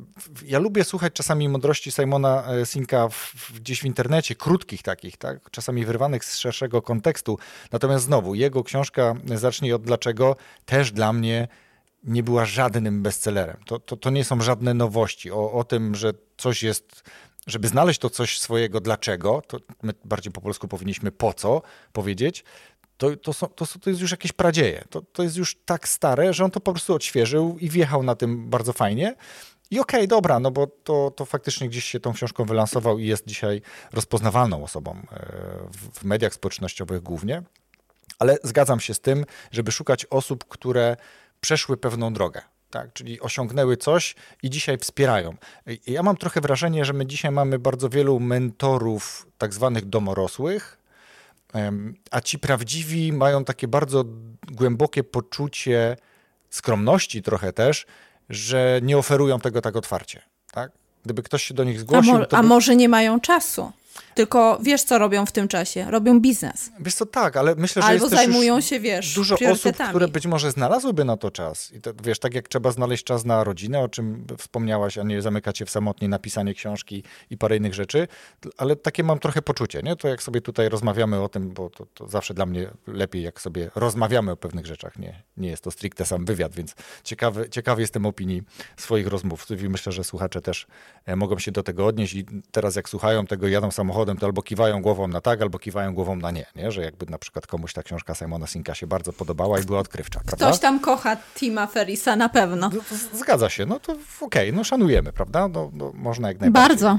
[0.46, 5.50] ja lubię słuchać czasami mądrości Simona e, Sinka w, gdzieś w internecie, krótkich takich, tak?
[5.50, 7.38] czasami wyrwanych z szerszego kontekstu.
[7.72, 11.48] Natomiast znowu, jego książka Zacznij od dlaczego też dla mnie
[12.06, 13.56] nie była żadnym bestsellerem.
[13.66, 17.02] To, to, to nie są żadne nowości o, o tym, że coś jest
[17.46, 22.44] żeby znaleźć to coś swojego dlaczego, to my bardziej po polsku powinniśmy po co powiedzieć,
[22.96, 24.84] to, to, są, to, to jest już jakieś pradzieje.
[24.90, 28.14] To, to jest już tak stare, że on to po prostu odświeżył i wjechał na
[28.14, 29.14] tym bardzo fajnie.
[29.70, 33.06] I okej, okay, dobra, no bo to, to faktycznie gdzieś się tą książką wylansował i
[33.06, 35.26] jest dzisiaj rozpoznawalną osobą e,
[35.70, 37.42] w, w mediach społecznościowych głównie.
[38.18, 40.96] Ale zgadzam się z tym, żeby szukać osób, które
[41.40, 45.36] przeszły pewną drogę tak, czyli osiągnęły coś i dzisiaj wspierają.
[45.86, 50.78] Ja mam trochę wrażenie, że my dzisiaj mamy bardzo wielu mentorów, tak zwanych domorosłych,
[52.10, 54.04] a ci prawdziwi mają takie bardzo
[54.52, 55.96] głębokie poczucie
[56.50, 57.86] skromności trochę też,
[58.30, 60.22] że nie oferują tego tak otwarcie.
[60.52, 60.72] Tak?
[61.04, 62.14] Gdyby ktoś się do nich zgłosił.
[62.14, 63.72] A, mo a może nie mają czasu?
[64.14, 65.90] Tylko wiesz, co robią w tym czasie?
[65.90, 66.70] Robią biznes.
[66.80, 70.26] Wiesz co, tak, ale myślę, że Albo jest zajmują się, wiesz, dużo osób, które być
[70.26, 71.72] może znalazłyby na to czas.
[71.72, 75.22] I to, wiesz, tak jak trzeba znaleźć czas na rodzinę, o czym wspomniałaś, a nie
[75.22, 78.08] zamykać się w samotnie napisanie książki i parę innych rzeczy,
[78.56, 79.96] ale takie mam trochę poczucie, nie?
[79.96, 83.40] To jak sobie tutaj rozmawiamy o tym, bo to, to zawsze dla mnie lepiej, jak
[83.40, 84.98] sobie rozmawiamy o pewnych rzeczach.
[84.98, 88.42] Nie, nie jest to stricte sam wywiad, więc ciekawy, ciekawy jestem opinii
[88.76, 90.66] swoich rozmówców i myślę, że słuchacze też
[91.06, 94.26] e, mogą się do tego odnieść i teraz jak słuchają tego, jadą samochodem, samochodem, to
[94.26, 96.72] albo kiwają głową na tak, albo kiwają głową na nie, nie?
[96.72, 100.20] Że jakby na przykład komuś ta książka Simona Sinka się bardzo podobała i była odkrywcza,
[100.20, 100.46] prawda?
[100.46, 102.70] Ktoś tam kocha Tima Ferisa, na pewno.
[102.74, 102.80] No,
[103.18, 105.48] zgadza się, no to okej, okay, no szanujemy, prawda?
[105.48, 106.68] No, no, można jak najbardziej.
[106.68, 106.98] Bardzo.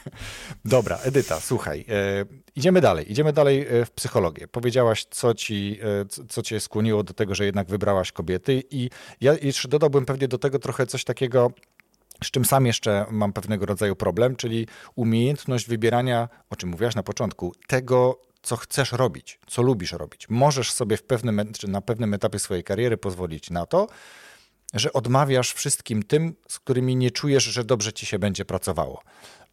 [0.64, 2.24] Dobra, Edyta, słuchaj, e,
[2.56, 4.48] idziemy dalej, idziemy dalej e, w psychologię.
[4.48, 9.34] Powiedziałaś, co ci, e, co cię skłoniło do tego, że jednak wybrałaś kobiety i ja
[9.42, 11.50] jeszcze dodałbym pewnie do tego trochę coś takiego,
[12.24, 17.02] z czym sam jeszcze mam pewnego rodzaju problem, czyli umiejętność wybierania, o czym mówiłaś na
[17.02, 20.28] początku, tego, co chcesz robić, co lubisz robić.
[20.28, 23.86] Możesz sobie w pewnym, czy na pewnym etapie swojej kariery pozwolić na to,
[24.74, 29.02] że odmawiasz wszystkim tym, z którymi nie czujesz, że dobrze ci się będzie pracowało.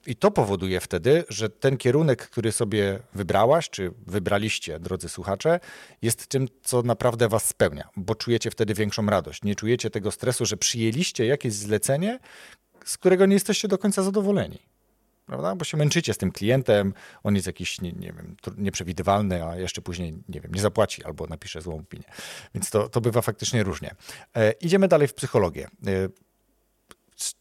[0.05, 5.59] I to powoduje wtedy, że ten kierunek, który sobie wybrałaś, czy wybraliście, drodzy słuchacze,
[6.01, 9.43] jest tym, co naprawdę was spełnia, bo czujecie wtedy większą radość.
[9.43, 12.19] Nie czujecie tego stresu, że przyjęliście jakieś zlecenie,
[12.85, 14.59] z którego nie jesteście do końca zadowoleni.
[15.25, 15.55] Prawda?
[15.55, 19.81] Bo się męczycie z tym klientem, on jest jakiś, nie, nie wiem, nieprzewidywalny, a jeszcze
[19.81, 22.03] później, nie wiem, nie zapłaci albo napisze złą opinię.
[22.55, 23.95] Więc to, to bywa faktycznie różnie.
[24.35, 25.67] E, idziemy dalej w psychologię.
[25.87, 25.89] E,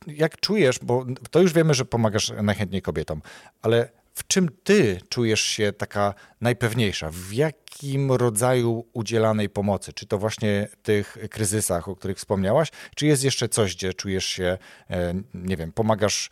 [0.06, 3.22] jak czujesz, bo to już wiemy, że pomagasz najchętniej kobietom,
[3.62, 7.10] ale w czym ty czujesz się taka najpewniejsza?
[7.10, 9.92] W jakim rodzaju udzielanej pomocy?
[9.92, 14.58] Czy to właśnie tych kryzysach, o których wspomniałaś, czy jest jeszcze coś, gdzie czujesz się,
[14.90, 16.30] e, nie wiem, pomagasz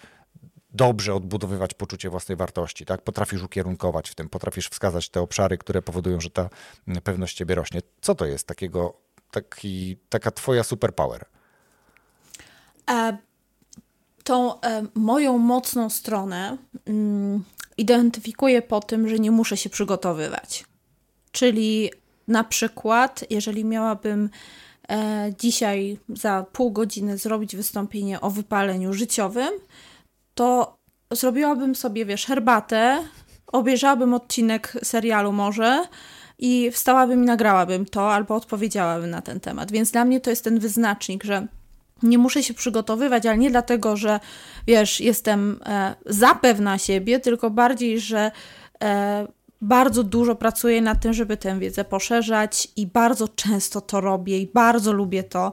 [0.71, 3.03] dobrze odbudowywać poczucie własnej wartości, tak?
[3.03, 6.49] Potrafisz ukierunkować w tym, potrafisz wskazać te obszary, które powodują, że ta
[7.05, 7.81] pewność ciebie rośnie.
[8.01, 11.25] Co to jest takiego, taki, taka twoja superpower?
[14.29, 17.45] Tą e, moją mocną stronę mm,
[17.79, 20.65] identyfikuję po tym, że nie muszę się przygotowywać.
[21.33, 21.91] Czyli
[22.27, 24.31] na przykład, jeżeli miałabym
[24.89, 29.51] e, dzisiaj za pół godziny zrobić wystąpienie o wypaleniu życiowym,
[30.35, 30.77] to
[31.11, 33.05] zrobiłabym sobie, wiesz, herbatę,
[33.47, 35.85] obejrzałabym odcinek serialu może
[36.39, 39.73] i wstałabym i nagrałabym to albo odpowiedziałabym na ten temat.
[39.73, 41.47] Więc dla mnie to jest ten wyznacznik, że
[42.03, 44.21] nie muszę się przygotowywać, ale nie dlatego, że
[44.67, 48.31] wiesz, jestem e, zapewna siebie, tylko bardziej, że
[48.83, 49.27] e,
[49.61, 54.47] bardzo dużo pracuję nad tym, żeby tę wiedzę poszerzać i bardzo często to robię i
[54.47, 55.53] bardzo lubię to.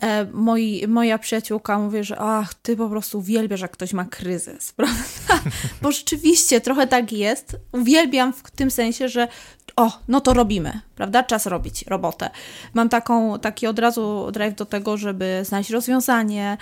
[0.00, 4.72] E, moi, moja przyjaciółka mówi, że ach, ty po prostu uwielbiasz, jak ktoś ma kryzys,
[4.76, 5.50] prawda?
[5.82, 7.56] Bo rzeczywiście trochę tak jest.
[7.72, 9.28] Uwielbiam w tym sensie, że
[9.82, 11.22] o, no to robimy, prawda?
[11.22, 12.30] Czas robić robotę.
[12.74, 16.56] Mam taką, taki od razu drive do tego, żeby znaleźć rozwiązanie.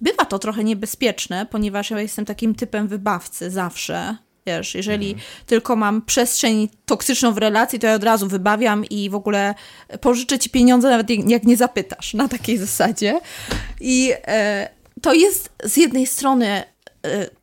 [0.00, 4.16] Bywa to trochę niebezpieczne, ponieważ ja jestem takim typem wybawcy zawsze.
[4.46, 5.28] Wiesz, jeżeli mhm.
[5.46, 9.54] tylko mam przestrzeń toksyczną w relacji, to ja od razu wybawiam i w ogóle
[10.00, 13.20] pożyczę ci pieniądze, nawet jak nie zapytasz, na takiej zasadzie.
[13.80, 14.68] I e,
[15.02, 16.64] to jest z jednej strony e,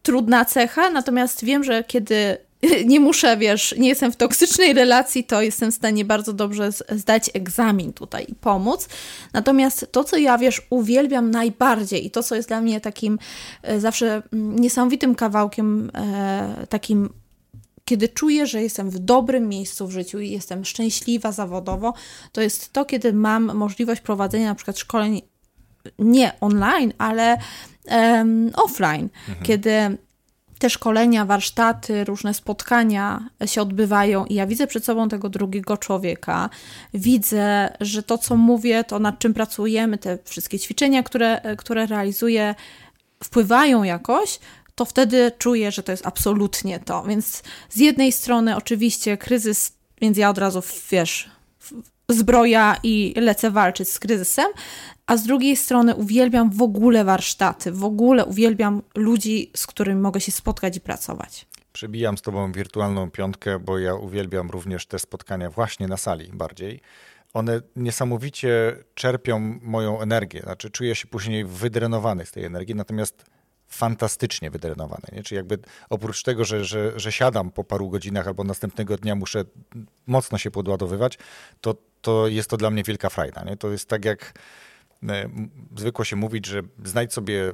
[0.04, 2.38] trudna cecha, natomiast wiem, że kiedy
[2.86, 7.30] nie muszę, wiesz, nie jestem w toksycznej relacji, to jestem w stanie bardzo dobrze zdać
[7.34, 8.88] egzamin tutaj i pomóc.
[9.34, 13.20] Natomiast to, co ja, wiesz, uwielbiam najbardziej i to, co jest dla mnie takim
[13.62, 17.10] e, zawsze mm, niesamowitym kawałkiem, e, takim
[17.86, 21.94] kiedy czuję, że jestem w dobrym miejscu w życiu i jestem szczęśliwa zawodowo,
[22.32, 25.22] to jest to, kiedy mam możliwość prowadzenia na przykład szkoleń
[26.00, 27.38] nie online, ale
[27.86, 29.46] um, offline, mhm.
[29.46, 29.98] kiedy
[30.64, 36.50] te szkolenia, warsztaty, różne spotkania się odbywają i ja widzę przed sobą tego drugiego człowieka,
[36.94, 42.56] widzę, że to, co mówię, to nad czym pracujemy, te wszystkie ćwiczenia, które, które realizuję,
[43.24, 44.40] wpływają jakoś,
[44.76, 47.04] to wtedy czuję, że to jest absolutnie to.
[47.04, 51.30] Więc z jednej strony oczywiście kryzys, więc ja od razu, wiesz,
[52.10, 54.48] zbroja i lecę walczyć z kryzysem,
[55.08, 60.22] a z drugiej strony uwielbiam w ogóle warsztaty, w ogóle uwielbiam ludzi, z którymi mogę
[60.22, 61.46] się spotkać i pracować.
[61.74, 66.80] Przebijam z Tobą wirtualną piątkę, bo ja uwielbiam również te spotkania właśnie na sali bardziej.
[67.34, 73.26] One niesamowicie czerpią moją energię, znaczy czuję się później wydrenowany z tej energii, natomiast
[73.68, 75.04] fantastycznie wydrenowany.
[75.12, 75.24] Nie?
[75.24, 79.44] Czyli jakby oprócz tego, że, że, że siadam po paru godzinach albo następnego dnia muszę
[80.08, 81.18] mocno się podładowywać,
[81.62, 83.44] to, to jest to dla mnie wielka frajda.
[83.44, 83.58] Nie?
[83.58, 84.34] To jest tak jak
[85.78, 87.54] zwykło się mówić, że znajdź sobie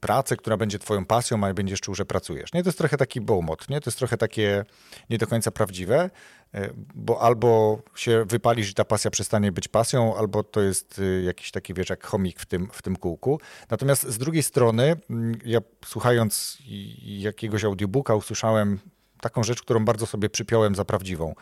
[0.00, 2.52] pracę, która będzie twoją pasją, a będziesz czuł, że pracujesz.
[2.52, 3.80] Nie, to jest trochę taki bołmot, nie?
[3.80, 4.64] To jest trochę takie
[5.10, 6.10] nie do końca prawdziwe,
[6.54, 11.22] e, bo albo się wypalisz i ta pasja przestanie być pasją, albo to jest e,
[11.22, 13.40] jakiś taki, wiesz, jak chomik w tym, w tym kółku.
[13.70, 14.96] Natomiast z drugiej strony,
[15.44, 16.58] ja słuchając
[17.02, 18.78] jakiegoś audiobooka usłyszałem
[19.20, 21.34] taką rzecz, którą bardzo sobie przypiąłem za prawdziwą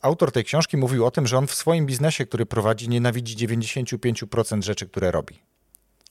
[0.00, 4.62] autor tej książki mówił o tym, że on w swoim biznesie, który prowadzi, nienawidzi 95%
[4.62, 5.38] rzeczy, które robi.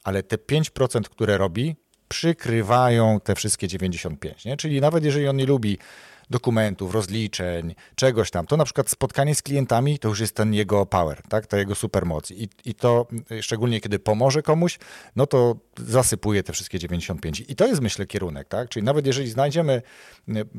[0.04, 1.76] Ale te 5%, które robi,
[2.08, 4.46] przykrywają te wszystkie 95%.
[4.46, 4.58] Nie?
[4.58, 5.78] Czyli nawet jeżeli on nie lubi
[6.30, 10.86] dokumentów, rozliczeń, czegoś tam, to na przykład spotkanie z klientami to już jest ten jego
[10.86, 11.48] power, tak?
[11.48, 12.32] ta jego supermoc.
[12.32, 13.08] I, I to
[13.42, 14.80] szczególnie kiedy pomoże komuś,
[15.16, 17.44] no to zasypuje te wszystkie 95.
[17.48, 18.70] I to jest myślę kierunek, tak?
[18.70, 19.82] Czyli nawet jeżeli znajdziemy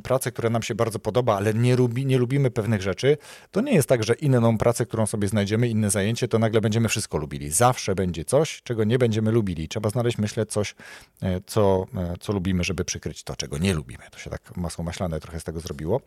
[0.02, 3.16] pracę, która nam się bardzo podoba, ale nie, lubi, nie lubimy pewnych rzeczy,
[3.50, 6.88] to nie jest tak, że inną pracę, którą sobie znajdziemy, inne zajęcie, to nagle będziemy
[6.88, 7.50] wszystko lubili.
[7.50, 9.68] Zawsze będzie coś, czego nie będziemy lubili.
[9.68, 10.74] Trzeba znaleźć, myślę, coś,
[11.22, 14.04] e, co, e, co lubimy, żeby przykryć to, czego nie lubimy.
[14.10, 16.00] To się tak masło maślane trochę z tego zrobiło.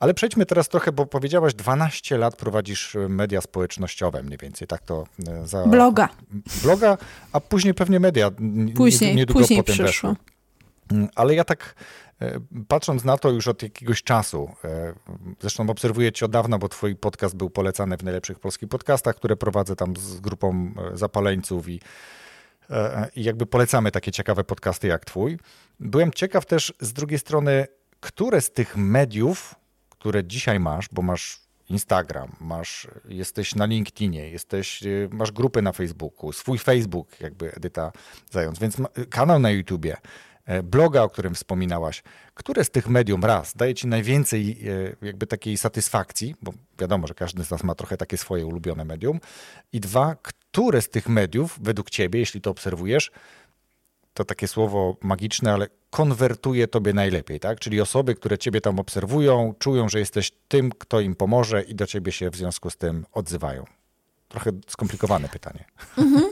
[0.00, 5.04] Ale przejdźmy teraz trochę, bo powiedziałaś, 12 lat prowadzisz media społecznościowe mniej więcej, tak to
[5.28, 5.66] e, za...
[5.66, 6.08] Bloga.
[6.62, 6.98] Bloga,
[7.32, 8.30] a później pewnie media.
[8.76, 10.14] Później, niedługo później potem przyszło.
[10.92, 11.74] Mm, ale ja tak
[12.22, 14.50] E, patrząc na to już od jakiegoś czasu,
[15.40, 19.36] zresztą obserwuję cię od dawna, bo twój podcast był polecany w najlepszych polskich podcastach, które
[19.36, 21.80] prowadzę tam z grupą zapaleńców i,
[23.16, 25.38] i jakby polecamy takie ciekawe podcasty jak twój.
[25.80, 27.66] Byłem ciekaw też z drugiej strony,
[28.00, 29.54] które z tych mediów,
[29.88, 36.32] które dzisiaj masz, bo masz Instagram, masz, jesteś na LinkedInie, jesteś, masz grupy na Facebooku,
[36.32, 37.92] swój Facebook, jakby Edyta
[38.30, 38.76] Zając, więc
[39.10, 39.96] kanał na YouTubie,
[40.48, 42.02] E, bloga, o którym wspominałaś,
[42.34, 44.58] które z tych medium raz daje ci najwięcej
[45.02, 48.84] e, jakby takiej satysfakcji, bo wiadomo, że każdy z nas ma trochę takie swoje ulubione
[48.84, 49.20] medium,
[49.72, 53.10] i dwa, które z tych mediów według ciebie, jeśli to obserwujesz,
[54.18, 57.60] to takie słowo magiczne, ale konwertuje tobie najlepiej, tak?
[57.60, 61.86] Czyli osoby, które ciebie tam obserwują, czują, że jesteś tym, kto im pomoże i do
[61.86, 63.64] ciebie się w związku z tym odzywają.
[64.28, 65.64] Trochę skomplikowane pytanie.
[65.98, 66.24] Mhm.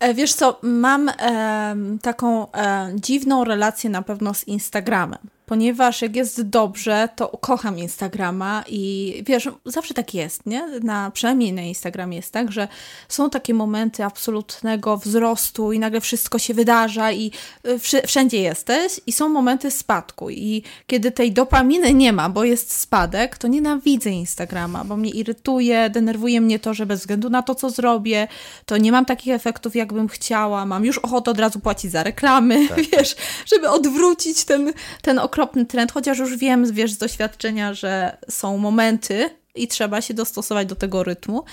[0.00, 6.16] E, wiesz co, mam e, taką e, dziwną relację na pewno z Instagramem ponieważ jak
[6.16, 10.66] jest dobrze, to kocham Instagrama i wiesz, zawsze tak jest, nie?
[10.82, 12.68] Na, przynajmniej na Instagramie jest tak, że
[13.08, 17.30] są takie momenty absolutnego wzrostu i nagle wszystko się wydarza i
[17.66, 22.72] y, wszędzie jesteś i są momenty spadku i kiedy tej dopaminy nie ma, bo jest
[22.72, 27.54] spadek, to nienawidzę Instagrama, bo mnie irytuje, denerwuje mnie to, że bez względu na to,
[27.54, 28.28] co zrobię,
[28.66, 32.68] to nie mam takich efektów, jakbym chciała, mam już ochotę od razu płacić za reklamy,
[32.68, 32.80] tak.
[32.92, 38.16] wiesz, żeby odwrócić ten, ten okres okropny trend, chociaż już wiem, wiesz, z doświadczenia, że
[38.30, 41.44] są momenty i trzeba się dostosować do tego rytmu.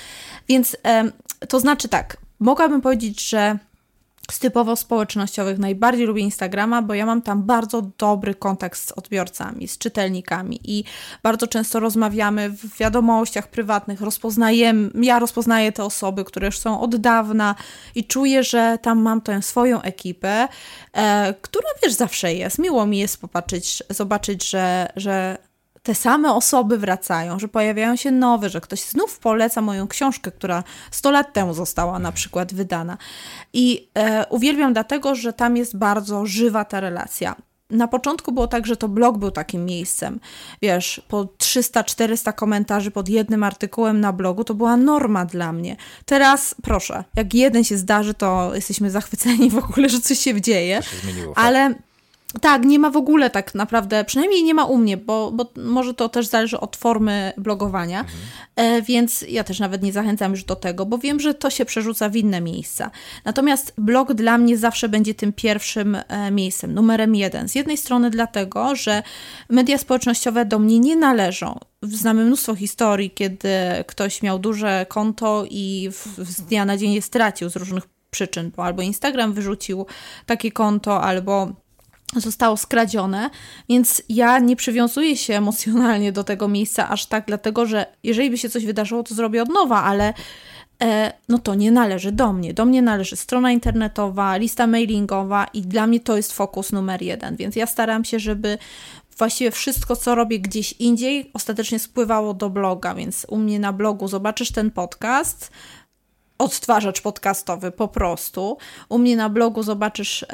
[0.48, 0.78] Więc
[1.50, 3.58] to znaczy tak, mogłabym powiedzieć, że
[4.34, 9.67] z typowo społecznościowych najbardziej lubię Instagrama, bo ja mam tam bardzo dobry kontakt z odbiorcami,
[9.67, 10.84] z czytelnikami i
[11.24, 16.96] bardzo często rozmawiamy w wiadomościach prywatnych, rozpoznajemy, ja rozpoznaję te osoby, które już są od
[16.96, 17.56] dawna
[17.96, 20.48] i czuję, że tam mam tę swoją ekipę,
[20.94, 22.60] e, która wiesz, zawsze jest.
[22.60, 25.38] Miło mi jest popatrzeć, zobaczyć, że, że
[25.84, 30.63] te same osoby wracają, że pojawiają się nowe, że ktoś znów poleca moją książkę, która
[30.91, 32.98] 100 lat temu została na przykład wydana.
[33.54, 37.36] I e, uwielbiam dlatego, że tam jest bardzo żywa ta relacja.
[37.70, 40.20] Na początku było tak, że to blog był takim miejscem.
[40.62, 45.76] Wiesz, po 300-400 komentarzy pod jednym artykułem na blogu to była norma dla mnie.
[46.06, 50.82] Teraz, proszę, jak jeden się zdarzy, to jesteśmy zachwyceni w ogóle, że coś się dzieje.
[50.84, 51.76] Się zmieniło, ale
[52.41, 55.94] tak, nie ma w ogóle tak naprawdę, przynajmniej nie ma u mnie, bo, bo może
[55.94, 58.84] to też zależy od formy blogowania, mhm.
[58.84, 62.10] więc ja też nawet nie zachęcam już do tego, bo wiem, że to się przerzuca
[62.10, 62.91] w inne miejsca.
[63.26, 67.50] Natomiast blog dla mnie zawsze będzie tym pierwszym e, miejscem, numerem jeden.
[67.50, 69.04] Z jednej strony dlatego, że
[69.50, 71.60] media społecznościowe do mnie nie należą.
[71.82, 73.50] Znamy mnóstwo historii, kiedy
[73.88, 78.52] ktoś miał duże konto i w, z dnia na dzień je stracił z różnych przyczyn,
[78.56, 79.86] bo albo Instagram wyrzucił
[80.26, 81.54] takie konto, albo
[82.15, 83.30] zostało skradzione,
[83.69, 88.38] więc ja nie przywiązuję się emocjonalnie do tego miejsca aż tak, dlatego że jeżeli by
[88.38, 90.13] się coś wydarzyło, to zrobię od nowa, ale
[90.84, 92.54] e, no to nie należy do mnie.
[92.54, 97.36] Do mnie należy strona internetowa, lista mailingowa i dla mnie to jest fokus numer jeden,
[97.36, 98.58] więc ja staram się, żeby
[99.17, 104.08] właściwie wszystko, co robię gdzieś indziej, ostatecznie spływało do bloga, więc u mnie na blogu
[104.08, 105.52] zobaczysz ten podcast,
[106.41, 108.58] odtwarzacz podcastowy po prostu.
[108.89, 110.27] U mnie na blogu zobaczysz e,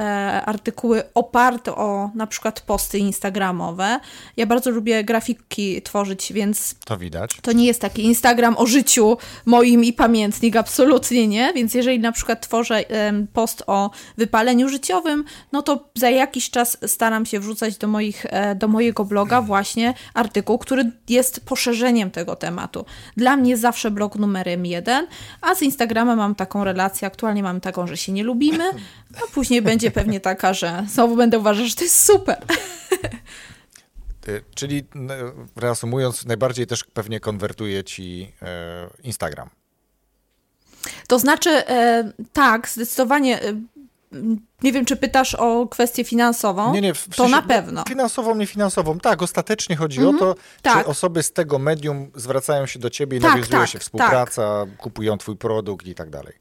[0.45, 3.99] artykuły oparte o na przykład posty instagramowe.
[4.37, 7.37] Ja bardzo lubię grafiki tworzyć, więc to widać.
[7.41, 11.53] To nie jest taki Instagram o życiu moim i pamiętnik, absolutnie nie.
[11.53, 16.77] Więc jeżeli na przykład tworzę e, post o wypaleniu życiowym, no to za jakiś czas
[16.87, 22.35] staram się wrzucać do, moich, e, do mojego bloga właśnie artykuł, który jest poszerzeniem tego
[22.35, 22.85] tematu.
[23.17, 25.07] Dla mnie zawsze blog numerem jeden,
[25.41, 28.71] a z Instagram Instagrama mam taką relację, aktualnie mam taką, że się nie lubimy,
[29.15, 32.37] a później będzie pewnie taka, że znowu będę uważać, że to jest super.
[34.27, 34.83] Y, czyli
[35.55, 39.49] reasumując, najbardziej też pewnie konwertuje ci e, Instagram.
[41.07, 43.39] To znaczy, e, tak, zdecydowanie.
[44.63, 46.73] Nie wiem, czy pytasz o kwestię finansową.
[46.73, 47.83] Nie, nie, w to sensie, na no, pewno.
[47.87, 48.99] Finansową, nie finansową.
[48.99, 50.83] Tak, ostatecznie chodzi Mhm, o to, tak.
[50.83, 54.65] czy osoby z tego medium zwracają się do ciebie i Tak, nawiązuje tak, się współpraca,
[54.77, 56.33] kupują twój produkt i tak dalej.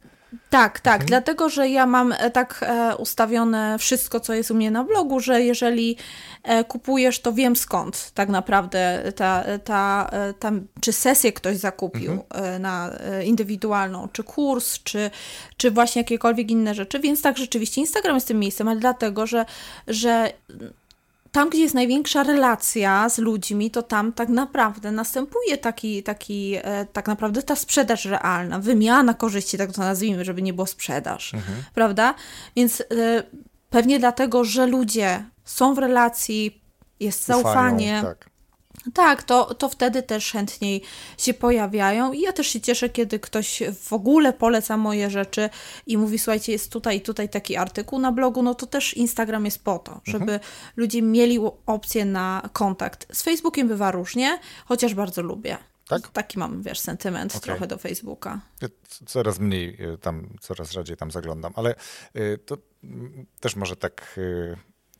[0.51, 1.09] Tak, tak, Mhm.
[1.09, 5.20] dlatego że ja mam e, tak e, ustawione wszystko, co jest u mnie na blogu,
[5.20, 5.97] że jeżeli
[6.43, 10.11] e, kupujesz, to wiem skąd tak naprawdę ta, ta,
[10.81, 12.62] czy sesję ktoś zakupił Mhm.
[12.62, 12.91] na
[13.24, 15.11] indywidualną, czy kurs, czy,
[15.57, 19.45] czy właśnie jakiekolwiek inne rzeczy, więc tak rzeczywiście Instagram jest tym miejscem, ale dlatego, że,
[19.89, 20.33] że
[21.37, 26.87] tam, gdzie jest największa relacja z ludźmi, to tam tak naprawdę następuje taki, taki e,
[26.93, 31.32] tak naprawdę ta sprzedaż realna, wymiana korzyści, tak to nazwijmy, żeby nie było sprzedaż,
[31.74, 32.14] prawda?
[32.57, 32.84] Więc e,
[33.70, 36.62] pewnie dlatego, że ludzie są w relacji,
[37.01, 38.30] jest zaufanie, Ufają, tak.
[38.95, 40.83] Tak, to, to wtedy też chętniej
[41.18, 45.51] się pojawiają i ja też się cieszę, kiedy ktoś w ogóle poleca moje rzeczy
[45.87, 49.64] i mówi, słuchajcie, jest tutaj, tutaj taki artykuł na blogu, no to też Instagram jest
[49.64, 50.41] po to, żeby
[50.77, 53.16] ludzie mieli opcję na kontakt.
[53.16, 55.59] Z Facebookiem bywa różnie, chociaż bardzo lubię.
[55.89, 56.09] Tak?
[56.09, 57.43] Taki mam, wiesz, sentyment Okej.
[57.43, 58.41] trochę do Facebooka.
[58.62, 58.68] Ja
[59.07, 61.74] Coraz mniej y, tam, coraz rzadziej tam zaglądam, ale
[62.16, 62.59] y, to
[63.41, 64.20] też może tak.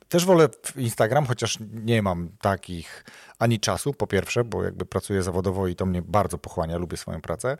[0.09, 3.05] Też wolę Instagram, chociaż nie mam takich
[3.39, 7.21] ani czasu, po pierwsze, bo jakby pracuję zawodowo i to mnie bardzo pochłania, lubię swoją
[7.21, 7.57] pracę.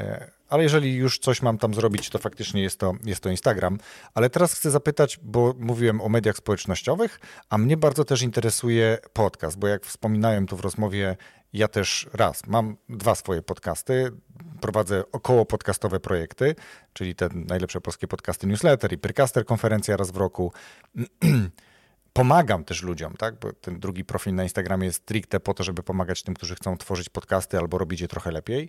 [0.00, 3.78] E, Ale jeżeli już coś mam tam zrobić, to faktycznie jest to, jest to Instagram.
[4.14, 9.58] Ale teraz chcę zapytać, bo mówiłem o mediach społecznościowych, a mnie bardzo też interesuje podcast,
[9.58, 11.16] bo jak wspominałem tu w rozmowie,
[11.52, 14.12] ja też raz mam dwa swoje podcasty,
[14.60, 16.54] prowadzę około podcastowe projekty,
[16.92, 20.52] czyli te najlepsze polskie podcasty newsletter i Pyrcaster konferencja raz w roku.
[22.12, 23.38] Pomagam też ludziom, tak?
[23.40, 26.76] Bo ten drugi profil na Instagramie jest stricte po to, żeby pomagać tym, którzy chcą
[26.78, 28.68] tworzyć podcasty albo robić je trochę lepiej.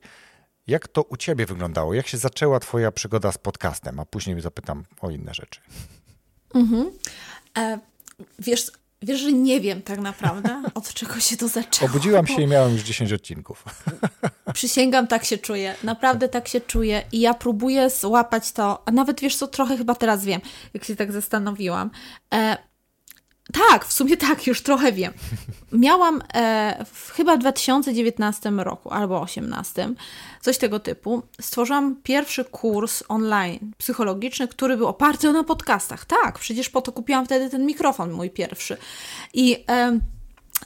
[0.68, 1.94] Jak to u ciebie wyglądało?
[1.94, 4.00] Jak się zaczęła twoja przygoda z podcastem?
[4.00, 5.62] A później zapytam o inne rzeczy.
[7.58, 7.80] E,
[8.39, 8.72] wiesz,
[9.02, 11.91] wiesz, że nie wiem tak naprawdę, od czego się to zaczęło.
[11.91, 13.64] Obudziłam bo- się i miałem już 10 odcinków.
[14.54, 15.76] Przysięgam, tak się czuję.
[15.84, 19.96] Naprawdę tak się czuję i ja próbuję złapać to, a nawet wiesz co, trochę chyba
[19.96, 20.41] teraz wiem,
[20.74, 21.91] jak się tak zastanowiłam.
[22.34, 22.58] E,
[23.54, 25.14] tak, w sumie tak, już trochę wiem.
[25.72, 29.89] Miałam e, w, chyba w 2019 roku albo 2018,
[30.41, 36.06] coś tego typu, stworzyłam pierwszy kurs online psychologiczny, który był oparty na podcastach.
[36.06, 38.78] Tak, przecież po to kupiłam wtedy ten mikrofon, mój pierwszy.
[39.34, 40.01] I em,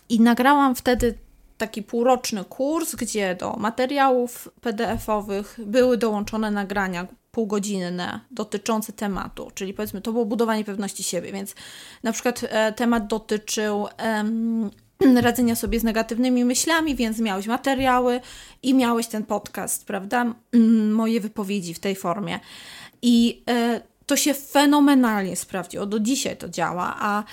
[0.09, 1.17] i nagrałam wtedy
[1.57, 7.07] taki półroczny kurs, gdzie do materiałów PDF-owych były dołączone nagrania
[7.38, 11.55] półgodzinne dotyczące tematu, czyli powiedzmy to było budowanie pewności siebie, więc
[12.03, 13.88] na przykład e, temat dotyczył
[15.21, 18.21] radzenia sobie z negatywnymi myślami, więc miałeś materiały
[18.63, 20.33] i miałeś ten podcast, prawda?
[20.91, 22.39] Moje wypowiedzi w tej formie.
[23.01, 25.85] I e, to się fenomenalnie sprawdziło.
[25.85, 27.23] Do dzisiaj to działa, a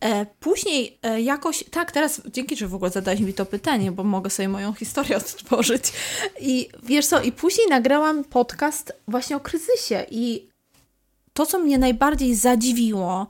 [0.00, 4.04] e, później e, jakoś, tak, teraz dzięki, że w ogóle zadałeś mi to pytanie, bo
[4.04, 5.92] mogę sobie moją historię odtworzyć.
[6.40, 10.48] I wiesz co, i później nagrałam podcast właśnie o kryzysie i
[11.32, 13.26] to, co mnie najbardziej zadziwiło,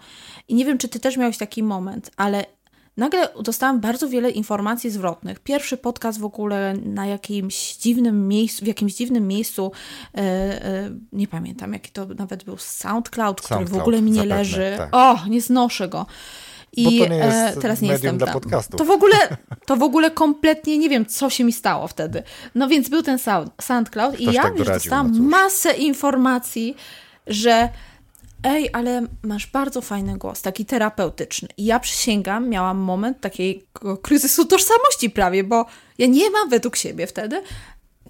[0.48, 2.44] i nie wiem, czy ty też miałeś taki moment, ale
[2.96, 5.40] nagle dostałam bardzo wiele informacji zwrotnych.
[5.40, 9.72] Pierwszy podcast w ogóle na jakimś dziwnym miejscu, w jakimś dziwnym miejscu,
[10.14, 14.16] e, e, nie pamiętam, jaki to nawet był SoundCloud, który w SoundCloud, ogóle mi nie
[14.16, 14.74] zapewne, leży.
[14.78, 14.88] tak.
[14.92, 16.06] O, nie znoszę go.
[16.76, 18.78] I Bo to nie jest e, teraz nie jestem dla podcastów.
[18.78, 19.16] To w ogóle,
[19.66, 22.22] to w ogóle kompletnie nie wiem, co się mi stało wtedy.
[22.54, 25.72] No więc był ten Sound, SoundCloud i Ktoś ja tak już doradził, dostałam no masę
[25.72, 26.76] informacji,
[27.26, 27.68] że
[28.44, 31.48] ej, ale masz bardzo fajny głos, taki terapeutyczny.
[31.56, 35.66] I ja przysięgam, miałam moment takiego kryzysu tożsamości prawie, bo
[35.98, 37.42] ja nie mam według siebie wtedy,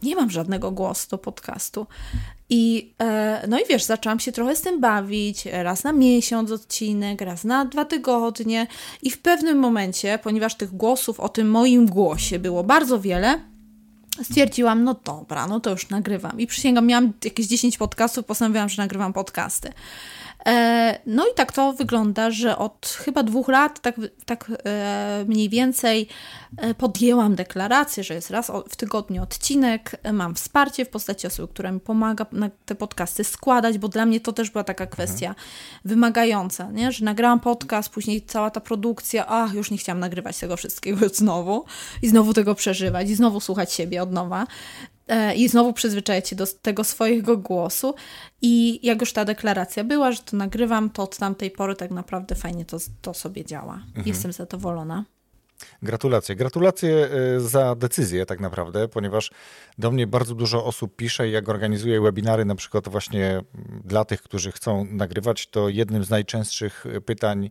[0.03, 1.87] nie mam żadnego głosu do podcastu.
[2.51, 7.21] I e, no i wiesz, zaczęłam się trochę z tym bawić, raz na miesiąc odcinek,
[7.21, 8.67] raz na dwa tygodnie
[9.03, 13.41] i w pewnym momencie, ponieważ tych głosów o tym moim głosie było bardzo wiele,
[14.23, 16.41] stwierdziłam, no dobra, no to już nagrywam.
[16.41, 19.73] I przysięgam, miałam jakieś 10 podcastów, postanowiłam, że nagrywam podcasty.
[20.47, 25.49] E, no i tak to wygląda, że od chyba dwóch lat, tak, tak e, mniej
[25.49, 26.09] więcej,
[26.57, 29.97] e, podjęłam deklarację, że jest raz w tygodniu odcinek.
[30.13, 34.21] Mam wsparcie w postaci osoby, która mi pomaga na te podcasty składać, bo dla mnie
[34.21, 35.35] to też była taka kwestia
[35.85, 36.93] wymagająca, nie?
[36.93, 41.65] że nagrałam podcast, później cała ta produkcja, ach, już nie chciałam nagrywać tego wszystkiego znowu
[42.03, 44.47] i znowu tego przeżywać i znowu słuchać siebie od nowa
[45.37, 47.95] i znowu przyzwyczaić się do tego swojego głosu.
[48.43, 52.35] I jak już ta deklaracja była, że to nagrywam, to od tamtej pory tak naprawdę
[52.35, 53.83] fajnie to, to sobie działa.
[54.07, 55.05] Jestem zadowolona.
[55.83, 56.37] Gratulacje.
[56.37, 59.31] Gratulacje y, za decyzję tak naprawdę, ponieważ
[59.79, 63.43] do mnie bardzo dużo osób pisze jak organizuję webinary na przykład właśnie
[63.85, 67.51] dla tych, którzy chcą nagrywać, to jednym z najczęstszych pytań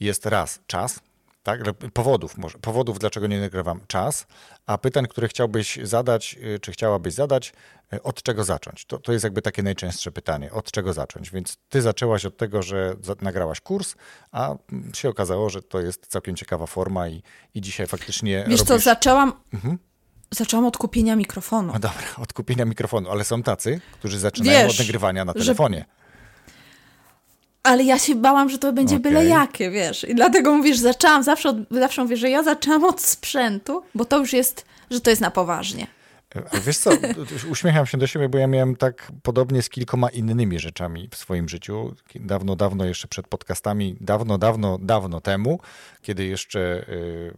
[0.00, 1.00] jest raz czas,
[1.46, 1.60] tak?
[1.92, 4.26] Powodów, może, powodów, dlaczego nie nagrywam czas,
[4.66, 7.52] a pytań, które chciałbyś zadać, y, czy chciałabyś zadać,
[7.94, 8.84] y, od czego zacząć?
[8.84, 11.30] To, to jest jakby takie najczęstsze pytanie, od czego zacząć?
[11.30, 13.94] Więc ty zaczęłaś od tego, że nagrałaś kurs,
[14.32, 14.54] a
[14.94, 17.22] się okazało, że to jest całkiem ciekawa forma i,
[17.54, 18.44] i dzisiaj faktycznie.
[18.48, 18.62] Wiesz robisz...
[18.62, 19.32] co, zaczęłam.
[19.54, 19.78] Mhm.
[20.30, 21.72] Zaczęłam od kupienia mikrofonu.
[21.72, 25.78] No dobra, od kupienia mikrofonu, ale są tacy, którzy zaczynają Wiesz, od nagrywania na telefonie.
[25.78, 26.05] Że
[27.66, 29.02] ale ja się bałam, że to będzie okay.
[29.02, 30.04] byle jakie, wiesz.
[30.04, 34.18] I dlatego mówisz, zaczęłam, zawsze, od, zawsze mówię, że ja zaczęłam od sprzętu, bo to
[34.18, 35.86] już jest, że to jest na poważnie.
[36.50, 36.90] A wiesz co,
[37.50, 41.48] uśmiecham się do siebie, bo ja miałem tak podobnie z kilkoma innymi rzeczami w swoim
[41.48, 41.94] życiu.
[42.14, 45.60] Dawno, dawno jeszcze przed podcastami, dawno, dawno, dawno temu,
[46.02, 47.34] kiedy jeszcze y,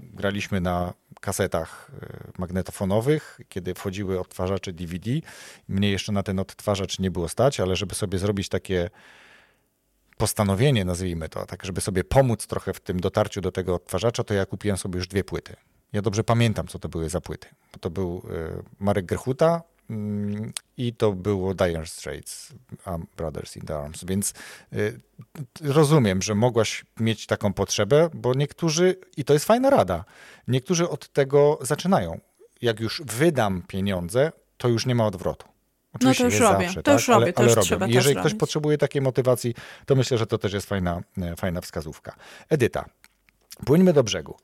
[0.00, 5.10] graliśmy na kasetach y, magnetofonowych, kiedy wchodziły odtwarzacze DVD.
[5.68, 8.90] Mnie jeszcze na ten odtwarzacz nie było stać, ale żeby sobie zrobić takie
[10.24, 14.34] postanowienie, nazwijmy to, tak żeby sobie pomóc trochę w tym dotarciu do tego odtwarzacza, to
[14.34, 15.56] ja kupiłem sobie już dwie płyty.
[15.92, 17.48] Ja dobrze pamiętam, co to były za płyty.
[17.80, 22.52] To był e, Marek Gerchuta mm, i to było Dire Straits,
[23.16, 24.04] Brothers in the Arms.
[24.04, 24.34] Więc
[24.72, 24.76] e,
[25.60, 30.04] rozumiem, że mogłaś mieć taką potrzebę, bo niektórzy, i to jest fajna rada,
[30.48, 32.20] niektórzy od tego zaczynają.
[32.62, 35.53] Jak już wydam pieniądze, to już nie ma odwrotu.
[35.94, 36.94] Oczywiście no to już robię, zawsze, to tak?
[36.94, 37.66] już robię, ale, to ale już robię.
[37.66, 38.40] trzeba Jeżeli ktoś robić.
[38.40, 39.54] potrzebuje takiej motywacji,
[39.86, 42.14] to myślę, że to też jest fajna, e, fajna wskazówka.
[42.48, 42.84] Edyta,
[43.66, 44.36] płyńmy do brzegu.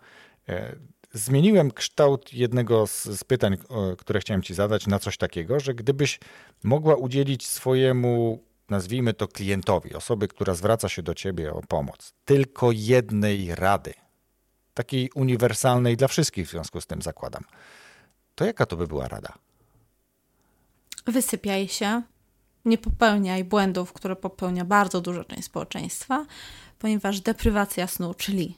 [0.49, 0.77] E,
[1.13, 3.57] zmieniłem kształt jednego z, z pytań,
[3.99, 6.21] które chciałem Ci zadać, na coś takiego, że gdybyś
[6.65, 12.71] mogła udzielić swojemu, nazwijmy to klientowi, osoby, która zwraca się do Ciebie o pomoc, tylko
[12.73, 13.95] jednej rady,
[14.75, 17.45] takiej uniwersalnej dla wszystkich w związku z tym zakładam,
[18.35, 19.33] to jaka to by była rada?
[21.11, 22.03] Wysypiaj się,
[22.65, 26.27] nie popełniaj błędów, które popełnia bardzo duża część społeczeństwa,
[26.79, 28.55] ponieważ deprywacja snu, czyli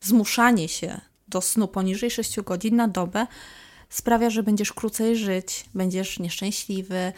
[0.00, 3.26] zmuszanie się do snu poniżej 6 godzin na dobę,
[3.88, 7.12] sprawia, że będziesz krócej żyć, będziesz nieszczęśliwy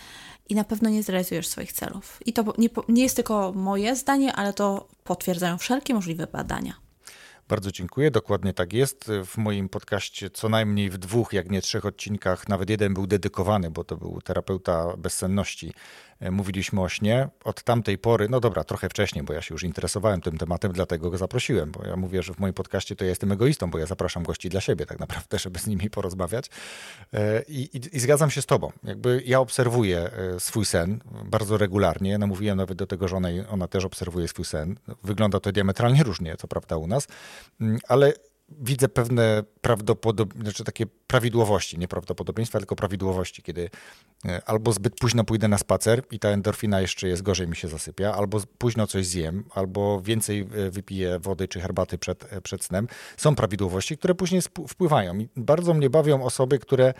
[0.48, 2.20] i na pewno nie zrealizujesz swoich celów.
[2.26, 6.87] I to nie, nie jest tylko moje zdanie, ale to potwierdzają wszelkie możliwe badania.
[7.48, 8.10] Bardzo dziękuję.
[8.10, 9.10] Dokładnie tak jest.
[9.24, 13.70] W moim podcaście co najmniej w dwóch, jak nie trzech odcinkach, nawet jeden był dedykowany,
[13.70, 15.72] bo to był terapeuta bezsenności
[16.20, 17.28] mówiliśmy o śnie.
[17.44, 21.10] Od tamtej pory, no dobra, trochę wcześniej, bo ja się już interesowałem tym tematem, dlatego
[21.10, 23.86] go zaprosiłem, bo ja mówię, że w moim podcaście to ja jestem egoistą, bo ja
[23.86, 26.50] zapraszam gości dla siebie tak naprawdę, żeby z nimi porozmawiać.
[27.12, 28.72] E, I, i, i zgadzam się z tobą.
[28.84, 32.18] Jakby ja obserwuję e, swój sen bardzo regularnie.
[32.18, 34.76] Namówiłem nawet do tego, że ona, ona też obserwuje swój sen.
[35.02, 37.06] Wygląda to diametralnie różnie, co prawda u nas,
[37.60, 38.12] mm, ale
[38.48, 43.70] widzę pewne prawdopodobieństwa, znaczy takie prawidłowości, nie prawdopodobieństwa, tylko prawidłowości, kiedy
[44.24, 47.68] e, albo zbyt późno pójdę na spacer i ta endorfina jeszcze jest gorzej mi się
[47.68, 52.64] zasypia, albo późno coś zjem, albo więcej e, wypiję wody czy herbaty przed, e, przed
[52.64, 52.88] snem.
[53.16, 55.18] Są prawidłowości, które później wpływają.
[55.18, 56.94] I bardzo mnie bawią osoby, które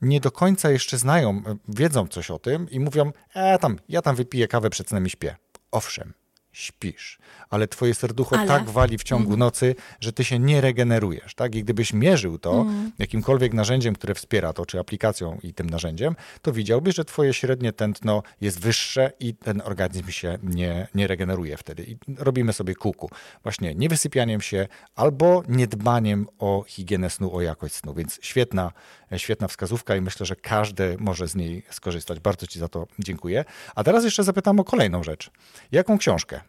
[0.00, 4.16] nie do końca jeszcze znają, wiedzą coś o tym i mówią, e, tam, ja tam
[4.16, 5.36] wypiję kawę przed snem i śpię.
[5.70, 6.12] Owszem,
[6.52, 7.18] śpisz,
[7.50, 8.48] ale twoje serducho ale...
[8.48, 9.38] tak wali w ciągu mm.
[9.38, 11.54] nocy, że ty się nie regenerujesz, tak?
[11.54, 12.92] I gdybyś mierzył to mm.
[12.98, 17.72] jakimkolwiek narzędziem, które wspiera to, czy aplikacją i tym narzędziem, to widziałbyś, że twoje średnie
[17.72, 21.82] tętno jest wyższe i ten organizm się nie, nie regeneruje wtedy.
[21.82, 23.10] I robimy sobie kuku.
[23.42, 28.72] Właśnie niewysypianiem się albo niedbaniem o higienę snu, o jakość snu, więc świetna,
[29.16, 32.20] świetna wskazówka i myślę, że każdy może z niej skorzystać.
[32.20, 33.44] Bardzo ci za to dziękuję.
[33.74, 35.30] A teraz jeszcze zapytam o kolejną rzecz.
[35.72, 36.39] Jaką książkę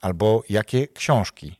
[0.00, 1.56] albo jakie książki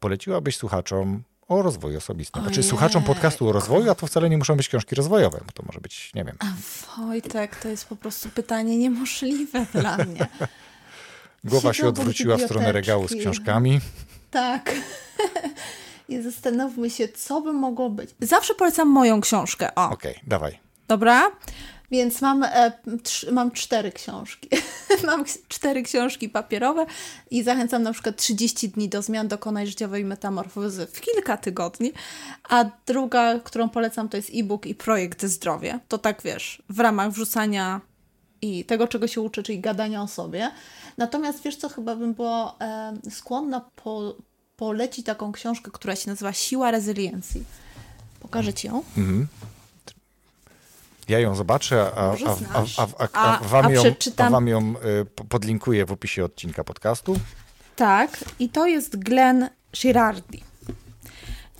[0.00, 2.42] poleciłabyś słuchaczom o rozwoju osobistym?
[2.42, 5.62] Znaczy słuchaczom podcastu o rozwoju, a to wcale nie muszą być książki rozwojowe, bo to
[5.66, 6.36] może być, nie wiem.
[6.38, 6.46] A
[7.00, 10.26] Wojtek, to jest po prostu pytanie niemożliwe dla mnie.
[11.44, 13.80] Głowa się odwróciła w stronę regału z książkami.
[14.30, 14.74] Tak.
[16.08, 18.10] I zastanówmy się, co by mogło być.
[18.20, 19.74] Zawsze polecam moją książkę.
[19.74, 20.58] Okej, okay, dawaj.
[20.88, 21.30] Dobra?
[21.94, 22.72] Więc mam, e,
[23.32, 24.48] mam cztery książki.
[25.06, 26.86] mam cztery książki papierowe
[27.30, 31.92] i zachęcam na przykład 30 dni do zmian dokonaj życiowej metamorfozy w kilka tygodni.
[32.48, 35.80] A druga, którą polecam, to jest e-book i projekt zdrowie.
[35.88, 37.80] To tak wiesz, w ramach wrzucania
[38.42, 40.50] i tego, czego się uczy, czyli gadania o sobie.
[40.98, 44.16] Natomiast wiesz co, chyba bym była e, skłonna po,
[44.56, 47.44] polecić taką książkę, która się nazywa Siła rezyliencji.
[48.20, 48.82] Pokażę Ci ją.
[48.98, 49.26] Mhm.
[51.08, 52.12] Ja ją zobaczę, a,
[52.54, 52.64] a,
[52.98, 53.82] a, a, wam, ją,
[54.16, 54.74] a wam ją
[55.20, 57.16] y, podlinkuję w opisie odcinka podcastu.
[57.76, 60.42] Tak, i to jest Glenn Girardi.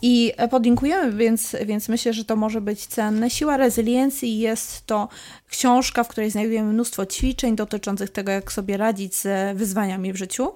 [0.03, 3.31] I podlinkujemy, więc, więc myślę, że to może być cenne.
[3.31, 5.09] Siła rezyliencji jest to
[5.49, 10.53] książka, w której znajdujemy mnóstwo ćwiczeń dotyczących tego, jak sobie radzić z wyzwaniami w życiu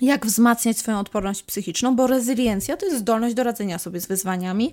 [0.00, 4.72] jak wzmacniać swoją odporność psychiczną, bo rezyliencja to jest zdolność do radzenia sobie z wyzwaniami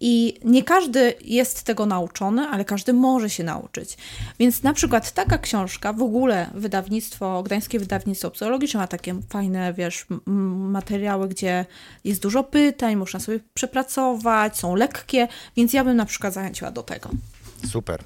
[0.00, 3.96] i nie każdy jest tego nauczony, ale każdy może się nauczyć.
[4.38, 10.06] Więc na przykład taka książka, w ogóle wydawnictwo, Gdańskie Wydawnictwo Psychologiczne ma takie fajne, wiesz,
[10.56, 11.66] materiały, gdzie
[12.04, 16.82] jest dużo pytań, można sobie przepracować, są lekkie, więc ja bym na przykład zachęciła do
[16.82, 17.10] tego.
[17.70, 18.00] Super.
[18.00, 18.04] Y,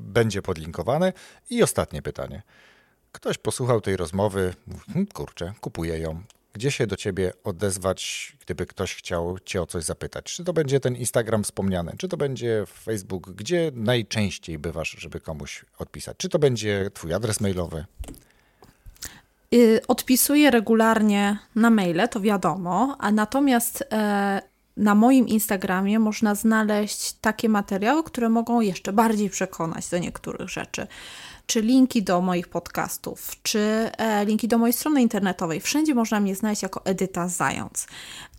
[0.00, 1.12] będzie podlinkowane.
[1.50, 2.42] I ostatnie pytanie.
[3.12, 4.54] Ktoś posłuchał tej rozmowy,
[4.92, 6.22] hm, kurczę, kupuje ją.
[6.52, 10.24] Gdzie się do ciebie odezwać, gdyby ktoś chciał cię o coś zapytać?
[10.24, 13.30] Czy to będzie ten Instagram wspomniany, czy to będzie Facebook?
[13.30, 16.16] Gdzie najczęściej bywasz, żeby komuś odpisać?
[16.16, 17.84] Czy to będzie twój adres mailowy?
[19.54, 24.42] Y, odpisuję regularnie na maile, to wiadomo, a natomiast e,
[24.76, 30.86] na moim Instagramie można znaleźć takie materiały, które mogą jeszcze bardziej przekonać do niektórych rzeczy
[31.50, 33.58] czy linki do moich podcastów, czy
[33.98, 35.60] e, linki do mojej strony internetowej.
[35.60, 37.86] Wszędzie można mnie znaleźć jako Edyta Zając.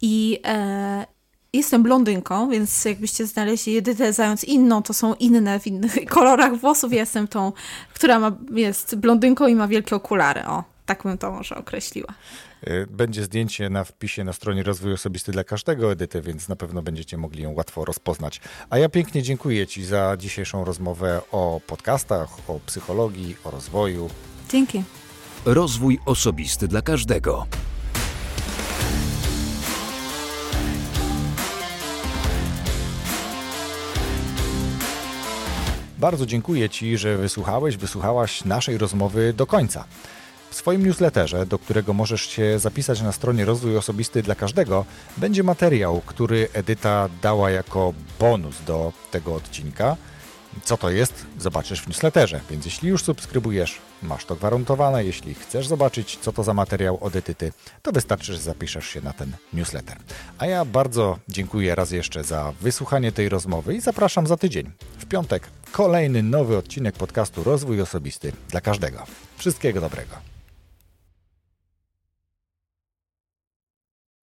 [0.02, 1.06] I e,
[1.54, 6.94] jestem blondynką, więc jakbyście znaleźli Edytę Zając inną, to są inne w innych kolorach włosów.
[6.94, 7.52] Jestem tą,
[7.94, 10.46] która ma, jest blondynką i ma wielkie okulary.
[10.46, 10.64] O,
[10.96, 12.14] tak bym to może określiła.
[12.68, 16.82] Y, będzie zdjęcie na wpisie na stronie Rozwój Osobisty dla każdego Edyty, więc na pewno
[16.82, 18.42] będziecie mogli ją łatwo rozpoznać.
[18.70, 24.10] A ja pięknie dziękuję Ci za dzisiejszą rozmowę o podcastach, o psychologii, o rozwoju.
[24.50, 24.84] Dzięki.
[25.46, 27.48] Rozwój Osobisty dla każdego.
[35.98, 39.86] Bardzo dziękuję Ci, że wysłuchałeś, wysłuchałaś naszej rozmowy do końca.
[40.52, 44.86] W swoim newsletterze, do którego możesz się zapisać na stronie Rozwój Osobisty dla każdego,
[45.18, 49.98] będzie materiał, który Edyta dała jako bonus do tego odcinka.
[50.64, 55.06] Co to jest, zobaczysz w newsletterze, więc jeśli już subskrybujesz, masz to gwarantowane.
[55.06, 59.14] Jeśli chcesz zobaczyć, co to za materiał od Edyty, to wystarczy, że zapiszesz się na
[59.14, 59.98] ten newsletter.
[60.38, 64.72] A ja bardzo dziękuję raz jeszcze za wysłuchanie tej rozmowy i zapraszam za tydzień.
[64.98, 69.04] W piątek kolejny nowy odcinek podcastu Rozwój Osobisty dla każdego.
[69.38, 70.31] Wszystkiego dobrego.